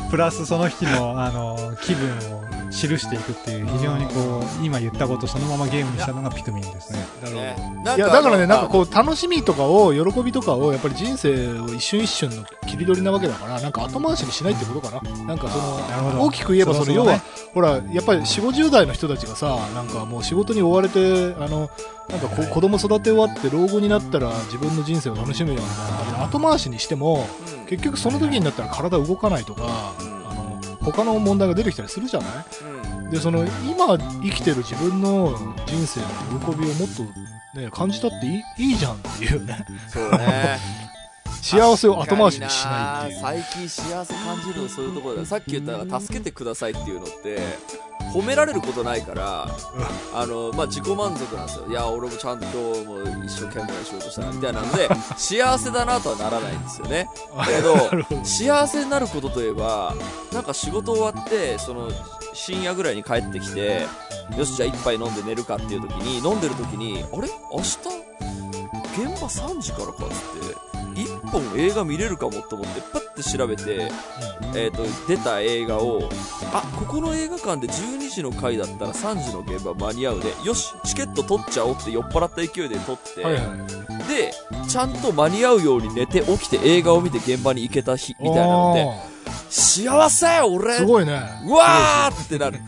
[0.10, 2.43] プラスその日の、あの、気分を
[2.74, 7.00] 記していくっていう、非常にこう、今言ったことそのままゲームにしたのがピクミンですね。
[7.34, 7.56] ね。
[7.96, 15.26] いや、だからね、なんかう、こう、楽しみとかを、喜びとかを、やっぱり人生を一瞬一瞬の切り取りなわけだから、なんか後回しにしないってことかな。
[15.26, 17.12] なんかその、大きく言えば、その、そろそろね。
[17.12, 17.22] 要は、
[17.54, 21.70] ほら、やっぱり4、50代の人たちがさ、なんかもう仕事に追われて、あの、
[22.10, 22.52] なんかこはい。
[22.52, 27.28] 子供育て終わって老後になったら自分の人生を楽しむような感じで後回しにしても、
[27.60, 27.66] うん。
[27.66, 29.94] 結局その時になったら体動かないとか、
[30.84, 32.46] 他の問題が出てきたりするじゃない？
[33.02, 33.10] うん。
[33.10, 36.90] でその今生きてる自分の人生の喜びをもっ
[37.54, 39.66] と、ね、感じたっていいいいじゃんっていうね。
[39.88, 40.60] そうね。
[41.42, 43.22] 幸せを後回しにしないっていう。
[43.22, 45.26] 最近幸せ感じるのそういうところだ。
[45.26, 47.40] さっき言った助けてくださいっていうのって
[48.14, 49.48] 褒められることないから、
[50.14, 51.66] あの、まあ、自己満足なんですよ。
[51.68, 57.10] いや、俺もちゃんと今日も一生懸命な仕事したな、みたいなので、 幸せだなとはならないんですよね。
[57.36, 59.96] だけど、幸せになることといえば、
[60.32, 61.90] なんか仕事終わって、その、
[62.34, 63.88] 深夜ぐらいに帰ってきて、
[64.38, 67.30] よし、じゃあ一杯飲んで寝るかっていう時に、飲んでる時に、あれ？
[67.52, 67.78] 明日、
[68.96, 70.73] 現場3時からかっつって、一
[71.34, 73.90] 本映画見れるかもと思って、パッて調べて、
[74.56, 76.10] えっ、と、出た映画を、
[76.54, 80.26] あ、ここの映画館で12時の回だったら3時の現場間に合うね。
[80.46, 84.32] よし、チケット取っちゃおうって酔っ払った勢いで取って、はいはいで、
[84.68, 89.13] ちゃんと間に合うように寝て起きて映画を見て現場に行けた日みたいなので、
[89.54, 92.60] 幸せ俺すごいねうわーってなる。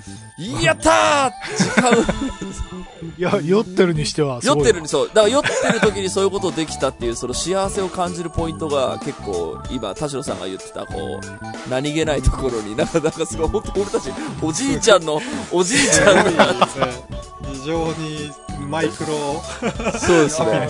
[0.61, 1.91] やったー時間、
[3.17, 5.07] いや酔ってるにしては酔ってるにそう。
[5.07, 14.11] だから酔ってる時にそういうことできたっていう、その幸せを感じるポイントが結構、今、田代さんが言ってた、こう、何気ないところに、なんか、なんかすごい、本当俺たち、
[14.43, 15.21] おじいちゃんの、
[15.51, 16.67] おじいちゃんが、
[17.53, 18.31] 非常に
[18.69, 19.41] マイクロ
[19.97, 20.67] そうですね。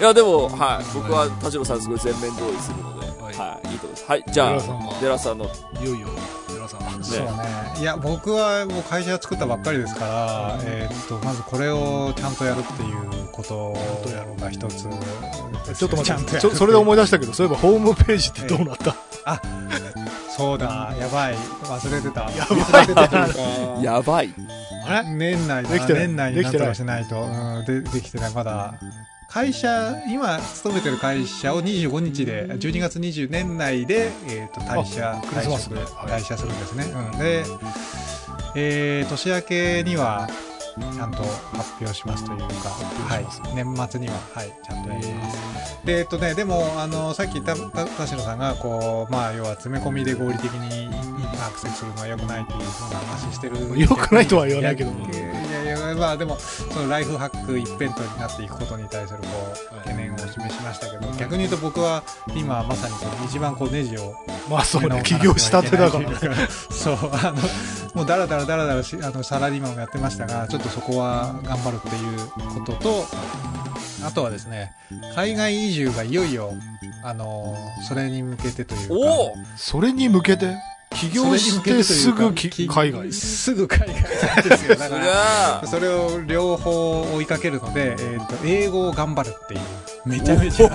[0.00, 0.84] いや、でも、はい。
[0.94, 2.95] 僕は田代さんすごい全面同意するので、
[3.26, 3.72] はいはい。
[3.72, 4.04] いいと思います。
[4.08, 4.24] はい。
[4.30, 5.48] じゃあ寺さんは、寺さんの、い
[5.84, 6.08] よいよ
[6.48, 7.30] 寺さんそうね。
[7.80, 13.76] いや、僕はもう会社作ったばっかりですから、えーっと、まずこれをちゃんとやるっていうこと
[14.40, 14.88] が一つ。
[15.76, 18.94] ちょっと待ちゃんとやるってちょそれで思い出したけどそういえばホームページってどうなった？
[20.30, 21.34] そうだ、やばい。
[21.34, 22.30] 忘れてた。
[22.30, 24.34] やばい忘れてたというかやばい。
[24.86, 25.08] あれ？
[25.10, 27.22] 年内できてない年内にできてないなんとかしないと。
[27.22, 28.32] うん、で、できてない。
[28.32, 28.74] まだ。
[29.36, 36.84] 会社、今勤めてる会社を25日で、12月20年内で、えっ、と、退社、クリスマスで退社するんですね。
[37.12, 37.18] うん。
[37.18, 37.44] で、
[38.54, 40.26] えー、年明けには、
[40.76, 41.18] ちゃんと
[41.52, 43.26] 発表しますというか、はい。
[43.54, 45.38] 年末には、はい、ちゃんとやります。
[45.84, 50.88] で、えっとね、でも、あの、さっき言った、た田代さんが、こう、まあ、要は詰め込みで合理的に
[51.46, 53.56] アクセスするのは良くないっていうふうな話してる。
[53.78, 54.92] 良くないとは言わないけど
[55.94, 59.26] まあでも、そのライフハック一辺倒になっていくことに対する、こ
[59.72, 62.02] う、懸念を示しましたけど、逆に言うと僕は、
[62.34, 64.14] 今まさにこう一番こうネジを、
[64.50, 66.06] まあそうね起業したてだから。
[66.70, 67.42] そう、あの、
[67.94, 73.06] もうだらだらだらだらし、あの、サラリーマンをやってましたが、ちょっとそこは頑張るっていうことと、
[74.04, 74.72] あとはですね、
[75.14, 76.52] 海外移住がいよいよ、
[77.02, 77.56] あの、
[77.88, 78.94] それに向けてというか、
[79.56, 80.56] それに向けて？
[80.90, 83.12] 起業してすぐ海外？
[83.12, 84.76] すぐ海外ですよ。
[84.76, 89.60] だから、えそれを両方追いかけるので、えっ、と、英語を頑張るっていう。
[90.06, 90.70] めちゃめちゃ、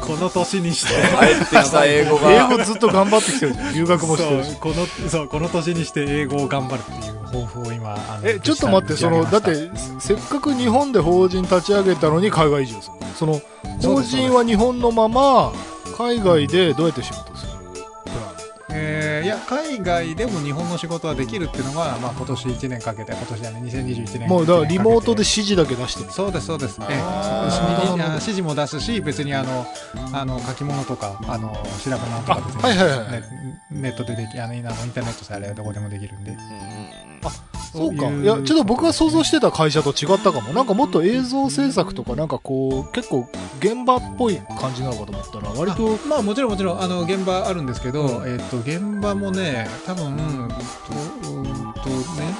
[0.00, 0.92] この年にして。
[1.18, 2.32] 帰ってきた 英語が。
[2.32, 3.56] 英語ずっと頑張ってきてる。
[3.74, 13.40] 留学もしてるこの、そう、この年にして英語を頑張るっていう抱負を今、え、ちょっと待って、その、だっ、て、せっかく日本で法人立ち上げたのに海外移住するの？
[13.80, 15.52] その、法人は日本のまま、
[15.96, 17.52] 海外でどうやって仕事する
[18.70, 24.28] えーいや、海外でも日本の仕事はできるっていうのが、まあ今年1年かけて、今年じゃね、2021年。
[24.28, 26.12] もう、だからリモートで指で示だけ出してみる。
[26.12, 26.80] そうです、そうです。
[26.82, 29.66] ええ指示あ指示も出すし、別にあの、
[30.12, 31.52] あの、書き物とか、あの、
[31.82, 33.22] 調べなんとか別に、あはいはいはい
[33.70, 36.36] ネネットででき、あの、インターネットさえあればどこでもできるんで。
[37.22, 37.65] そうか。
[37.76, 40.52] そういういや、ちょっと僕が想像してた会社と違ったかも。
[40.52, 43.28] なんかもっと映像制作とか、なんかこう、結構
[43.60, 50.16] 現場っぽい感じなのかと思ったら、割と、あまあもちろんもちろん、あの、現場あるんですけど、うんえっ、と、現場もね、多分、
[51.22, 51.82] と、うんと、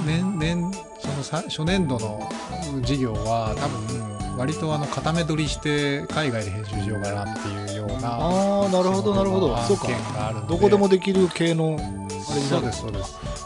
[0.06, 2.28] 年、年、年、そのさ初年度の
[2.82, 9.56] 事業は、多分、割とあの、固め取りして、海外で編集しようかなっていうような、ああ、なるほど、なるほど。
[9.62, 9.88] そうか
[10.48, 13.45] どこでもできる系の、あれになるそうです、そうです。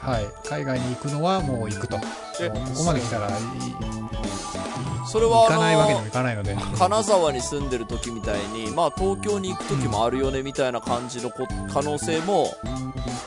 [0.00, 1.96] はい、海外に行くのはもう行くと。
[1.98, 2.04] こ
[2.76, 3.34] こまで来たらいい。
[5.06, 6.56] それは行かないわけにいかないので。
[6.78, 12.54] 金沢に住んでる時みたいにまあ東京に行く時もあるよねみたいな感じのこ可能性も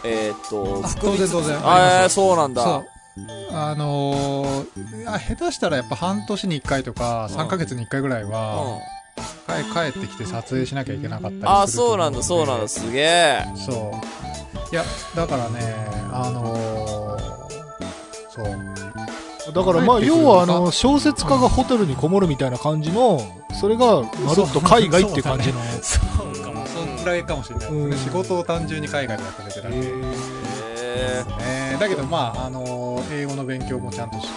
[0.04, 1.58] えーっと当然当然。
[1.64, 2.84] あえそうなんだ。
[3.52, 7.38] あのー下手したらやっぱ半年に1回とかうん。
[7.38, 8.80] 3ヶ月に1回ぐらいは、
[9.18, 9.64] うん。
[9.64, 13.46] 帰帰ってきて撮影しなきゃいけなかったりするあそうなんだそうなんだすげえ。
[13.56, 14.84] そういや
[15.16, 17.46] だからねあのー
[18.36, 19.54] そう。
[19.54, 23.22] だからまあ、要はあの、小説家がホテルにこもるみたいな感じの、
[23.54, 25.62] それが、まるっと海外っていう感じの。
[25.82, 27.66] そうかもそんくらいかもしれない。
[27.66, 27.98] ですね、うん。
[27.98, 29.62] 仕事を単純に海外でやってるだけ。
[29.62, 29.88] なんで
[30.78, 31.78] へね。
[31.80, 34.28] だけどまああのー英語の勉強もちゃんとし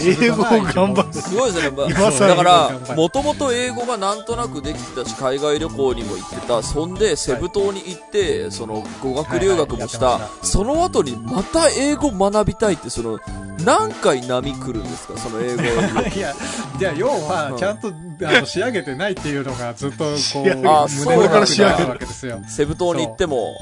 [0.00, 6.62] 英語を頑張ーすごいですね、ま今更だからもともと英語がなんとなくできてたし海外旅行にも行ってた。
[6.62, 13.18] そんでセブ島に行ってその語学留学もした、はいはいその後にまた英語学びたいってその
[13.64, 15.18] 何回波来るんですか？
[15.18, 15.62] その英語
[16.16, 16.34] いや、
[16.78, 20.14] じゃあ要は、ちゃんと、あの、仕上げてないっていうのがずっと、こう、
[20.46, 22.40] 胸の中これから仕上げるわけですよ。
[22.48, 23.54] セブ島に行っても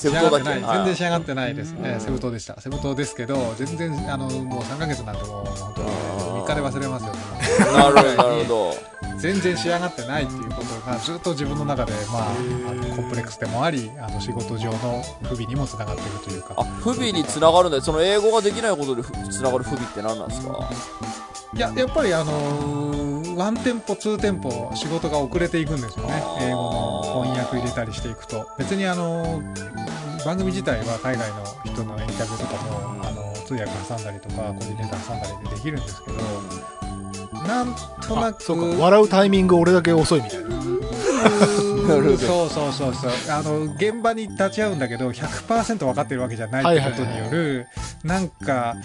[0.00, 0.76] セ仕ブ島だけ上がってない。
[0.76, 1.74] 全然仕あ上がってないです。
[1.78, 2.60] えーセブ島でした。
[2.60, 7.18] セブ島ですけど、全然、あの、もう3ヶ月なんてもう、本当にね、あー3日で忘れますよね。
[7.58, 8.74] ーなるほど
[9.18, 12.26] 全然仕上がってないっていうことが、ずっと自分の中で、まあ、
[12.70, 16.54] あのコンプレックスでもあり、あの、仕事上の不備にもつながっているというか。
[16.56, 20.70] あ不備につながるんだその英語ができないことでふつながる不備って何なんですか？
[21.54, 23.09] いや、やっぱりあのー
[23.40, 28.46] ワンテンポ、ツーテンポ、仕事が遅れていくんですよね英語の翻訳入れたりしていくと。
[28.58, 29.80] 別にあのー
[30.26, 36.18] 番組自体は海外の人のインタビューとかも、あの通訳挟んだりとか、コーディネーター挟んだりでできるんですけど、
[37.48, 37.74] なん
[38.06, 40.50] となく、あそうか、笑うタイミング俺だけ遅いみたいな。
[42.18, 43.12] そうそうそうそう。
[43.30, 47.66] あの、現場に立ち会うんだけど、100%分かってるわけじゃないってことによる、
[48.04, 48.76] なんか、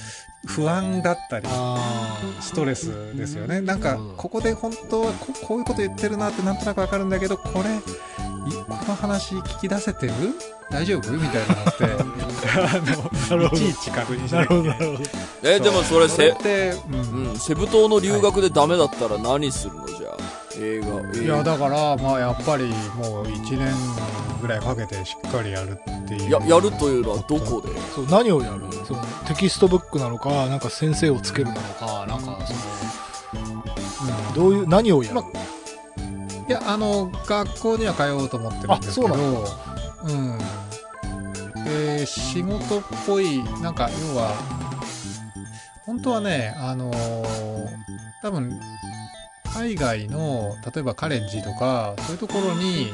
[0.46, 3.62] 不安だったり、あストレスですよね。
[3.62, 10.14] なんかうん、ここで本当はここういうこと言ってるなってなんとなくわかるんだけど、これ、いこの話聞き出せてる？
[10.70, 11.12] 大丈夫？
[11.12, 15.10] みたいなのって、 あの、いちいち確認しなゃるほど、なるほど。
[15.44, 17.30] えでもそれそれっせて、うん。
[17.30, 19.88] うん、セブ島の留学でダメだったら何するの？
[19.88, 20.18] じゃあ
[20.58, 21.20] 映画。
[21.20, 23.74] 映いや、画だから、まあ、やっぱりもう1年
[24.42, 26.32] ぐらいかけてしっかりやるっていう。
[26.32, 27.70] ややるというのはどこで？
[27.96, 28.62] そう、何をやる？
[28.86, 33.64] その、テキストブックなのか、なんか先生をつけるなのか、なんか、その、うん
[34.36, 35.22] どういう、何をやる、ま
[36.48, 39.16] いや、あの、学校には通おうと思ってるんですけど、
[40.06, 40.38] うん。
[41.64, 44.34] で、仕事っぽい、なんか、要は、
[45.86, 47.66] 本当はね、あのー
[48.22, 48.60] 多分、
[49.56, 52.92] 海外の、例えばカレッジとか、そういうところに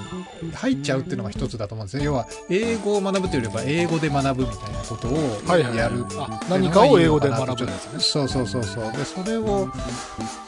[0.54, 2.04] 入っちゃうっていうのが一つだと思うんですね。
[2.04, 5.14] 要は、英語を学ぶというよりは、英語で学ぶみたいなことを
[5.48, 8.00] はいはいやるあ何かを英語で学ぶやつね。
[8.00, 8.92] そうそうそうそう。
[8.92, 9.70] で、それを、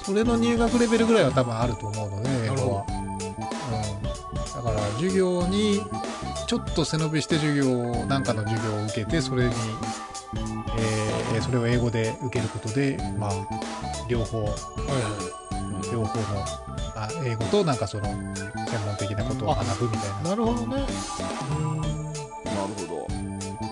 [0.05, 2.86] それの入学レベルぐらいは多分あると思うので、英語は。
[2.88, 4.03] うん。
[4.03, 5.82] だから、授業に、
[6.45, 7.66] ちょっと背伸びして授業、
[8.05, 9.53] なんかの授業を受けて、それに、
[10.78, 13.32] えー、それを英語で受けることで、まあ、
[14.07, 14.45] 両方、
[15.91, 16.45] 両方の、
[16.95, 18.15] あ英語となんかその、専
[18.86, 20.29] 門的なことを学ぶみたいな。
[20.29, 20.75] なるほどね。
[20.75, 20.88] なる
[22.88, 23.07] ほど。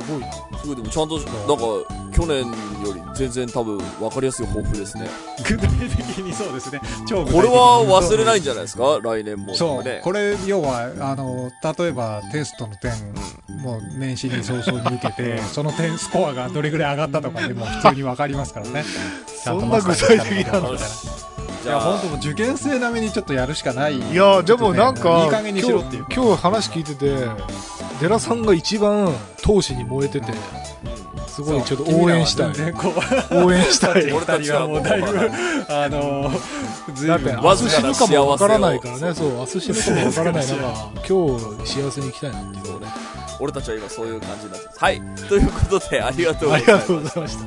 [0.05, 0.31] すごいな。
[0.59, 1.63] すごいでもちゃんとなんか
[2.13, 5.09] 去年より全然多分分かりやすい抱負ですね。
[5.47, 6.79] 具体的にそうですね。
[7.07, 8.99] 超これは忘れないんじゃないですか？
[9.01, 9.55] 来年も。
[9.55, 10.01] そう、ね。
[10.03, 11.49] これ、要は、あの、
[11.79, 12.91] 例えばテストの点、
[13.63, 18.83] もう年始に早々に受けて、その点、スコアがどれぐらい上がったとかでも普通にわかりますからね。
[19.43, 19.59] そん。
[19.61, 21.30] とな具体的なのかみたいな
[21.63, 23.97] じゃあ本当もう受験生並みにちょっとやるしかない。
[23.97, 27.27] いや、でもなんか、いい加減にしろっていう今日話聞いてて、
[27.99, 30.33] デラさんが一番ト闘志に燃えてて、
[31.27, 32.53] すごいちょっと応援したい。
[33.31, 34.09] 応援したい。
[34.11, 35.07] 俺たちはもうだいぶ、
[35.69, 36.31] あの、
[36.95, 40.55] ずいぶん、明日死ぬかもわからないからね、そう、明日死ぬかもわからない 中、
[41.07, 42.81] 今日幸せに生きたいなっていう。
[43.39, 44.79] 俺たちは今そういう感じになってます。
[44.79, 45.01] はい。
[45.27, 46.11] ということで、あ。
[46.11, 47.43] りがとうございました。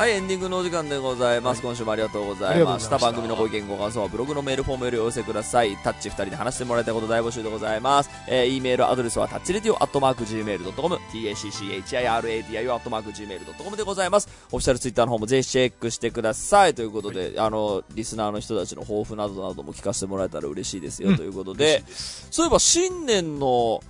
[0.00, 1.60] はい、エンディングのお時間でございます。
[1.60, 2.96] 今週もありがとうございました。
[2.96, 5.76] 番組のご意見、ご感想はブログのメールフォームよりお寄せください。
[5.76, 8.08] タッチ二人で話してもらいたいこと大募集でございます。
[8.26, 14.28] えー、e メールアドレスはタッチレディオアットマーク Gmail.com、tacchiradio アットマーク Gmail.com でございます。
[14.50, 16.72] オフィシャルツイッターの方もぜひチェックしてください。
[16.72, 23.82] ということで、あの、リスナーの人たちの抱負などなども聞かせてもらえたら嬉しいですよ、うんということで、そういえば新年の、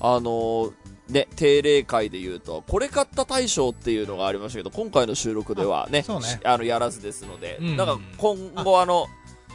[0.00, 0.72] あの
[1.08, 6.40] ね、定例会で言うと、これ買った大賞っていうのがありましたけど、今回の収録ではね、そうね。
[6.44, 7.76] あの、やらずですので、うん。
[7.76, 9.06] なんか今後あの、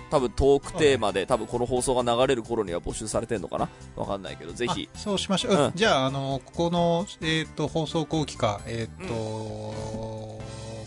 [0.09, 3.69] 多分トークテーマで、多分この放送が流れる頃には募集されてんのかな？
[3.95, 4.89] わかんないけど、ぜひ。
[4.93, 5.53] あそうしましょう。
[5.53, 5.59] うん。
[5.65, 9.73] うんじゃあ、あの、ここの、えっ、と、放送後期か、えっ、と、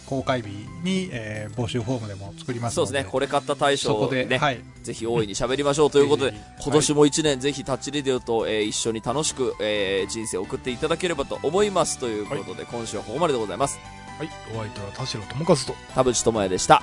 [0.06, 0.48] 公開日
[0.82, 2.76] に、えー募集フォームでも作ります。
[2.76, 4.60] そうですね、これ買った大そ賞こで、ね、はい。
[4.82, 13.80] ぜひ大いに喋りましょうということで 今年も一年ぜひタッチレディオと、えー一緒に楽しく、えー人生を送っていただければと思いますということで、今週はここまででございまます。
[14.18, 15.74] はい、お相手は田代智和と。
[15.94, 16.82] 田淵智也でした。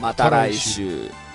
[0.00, 1.25] また来週。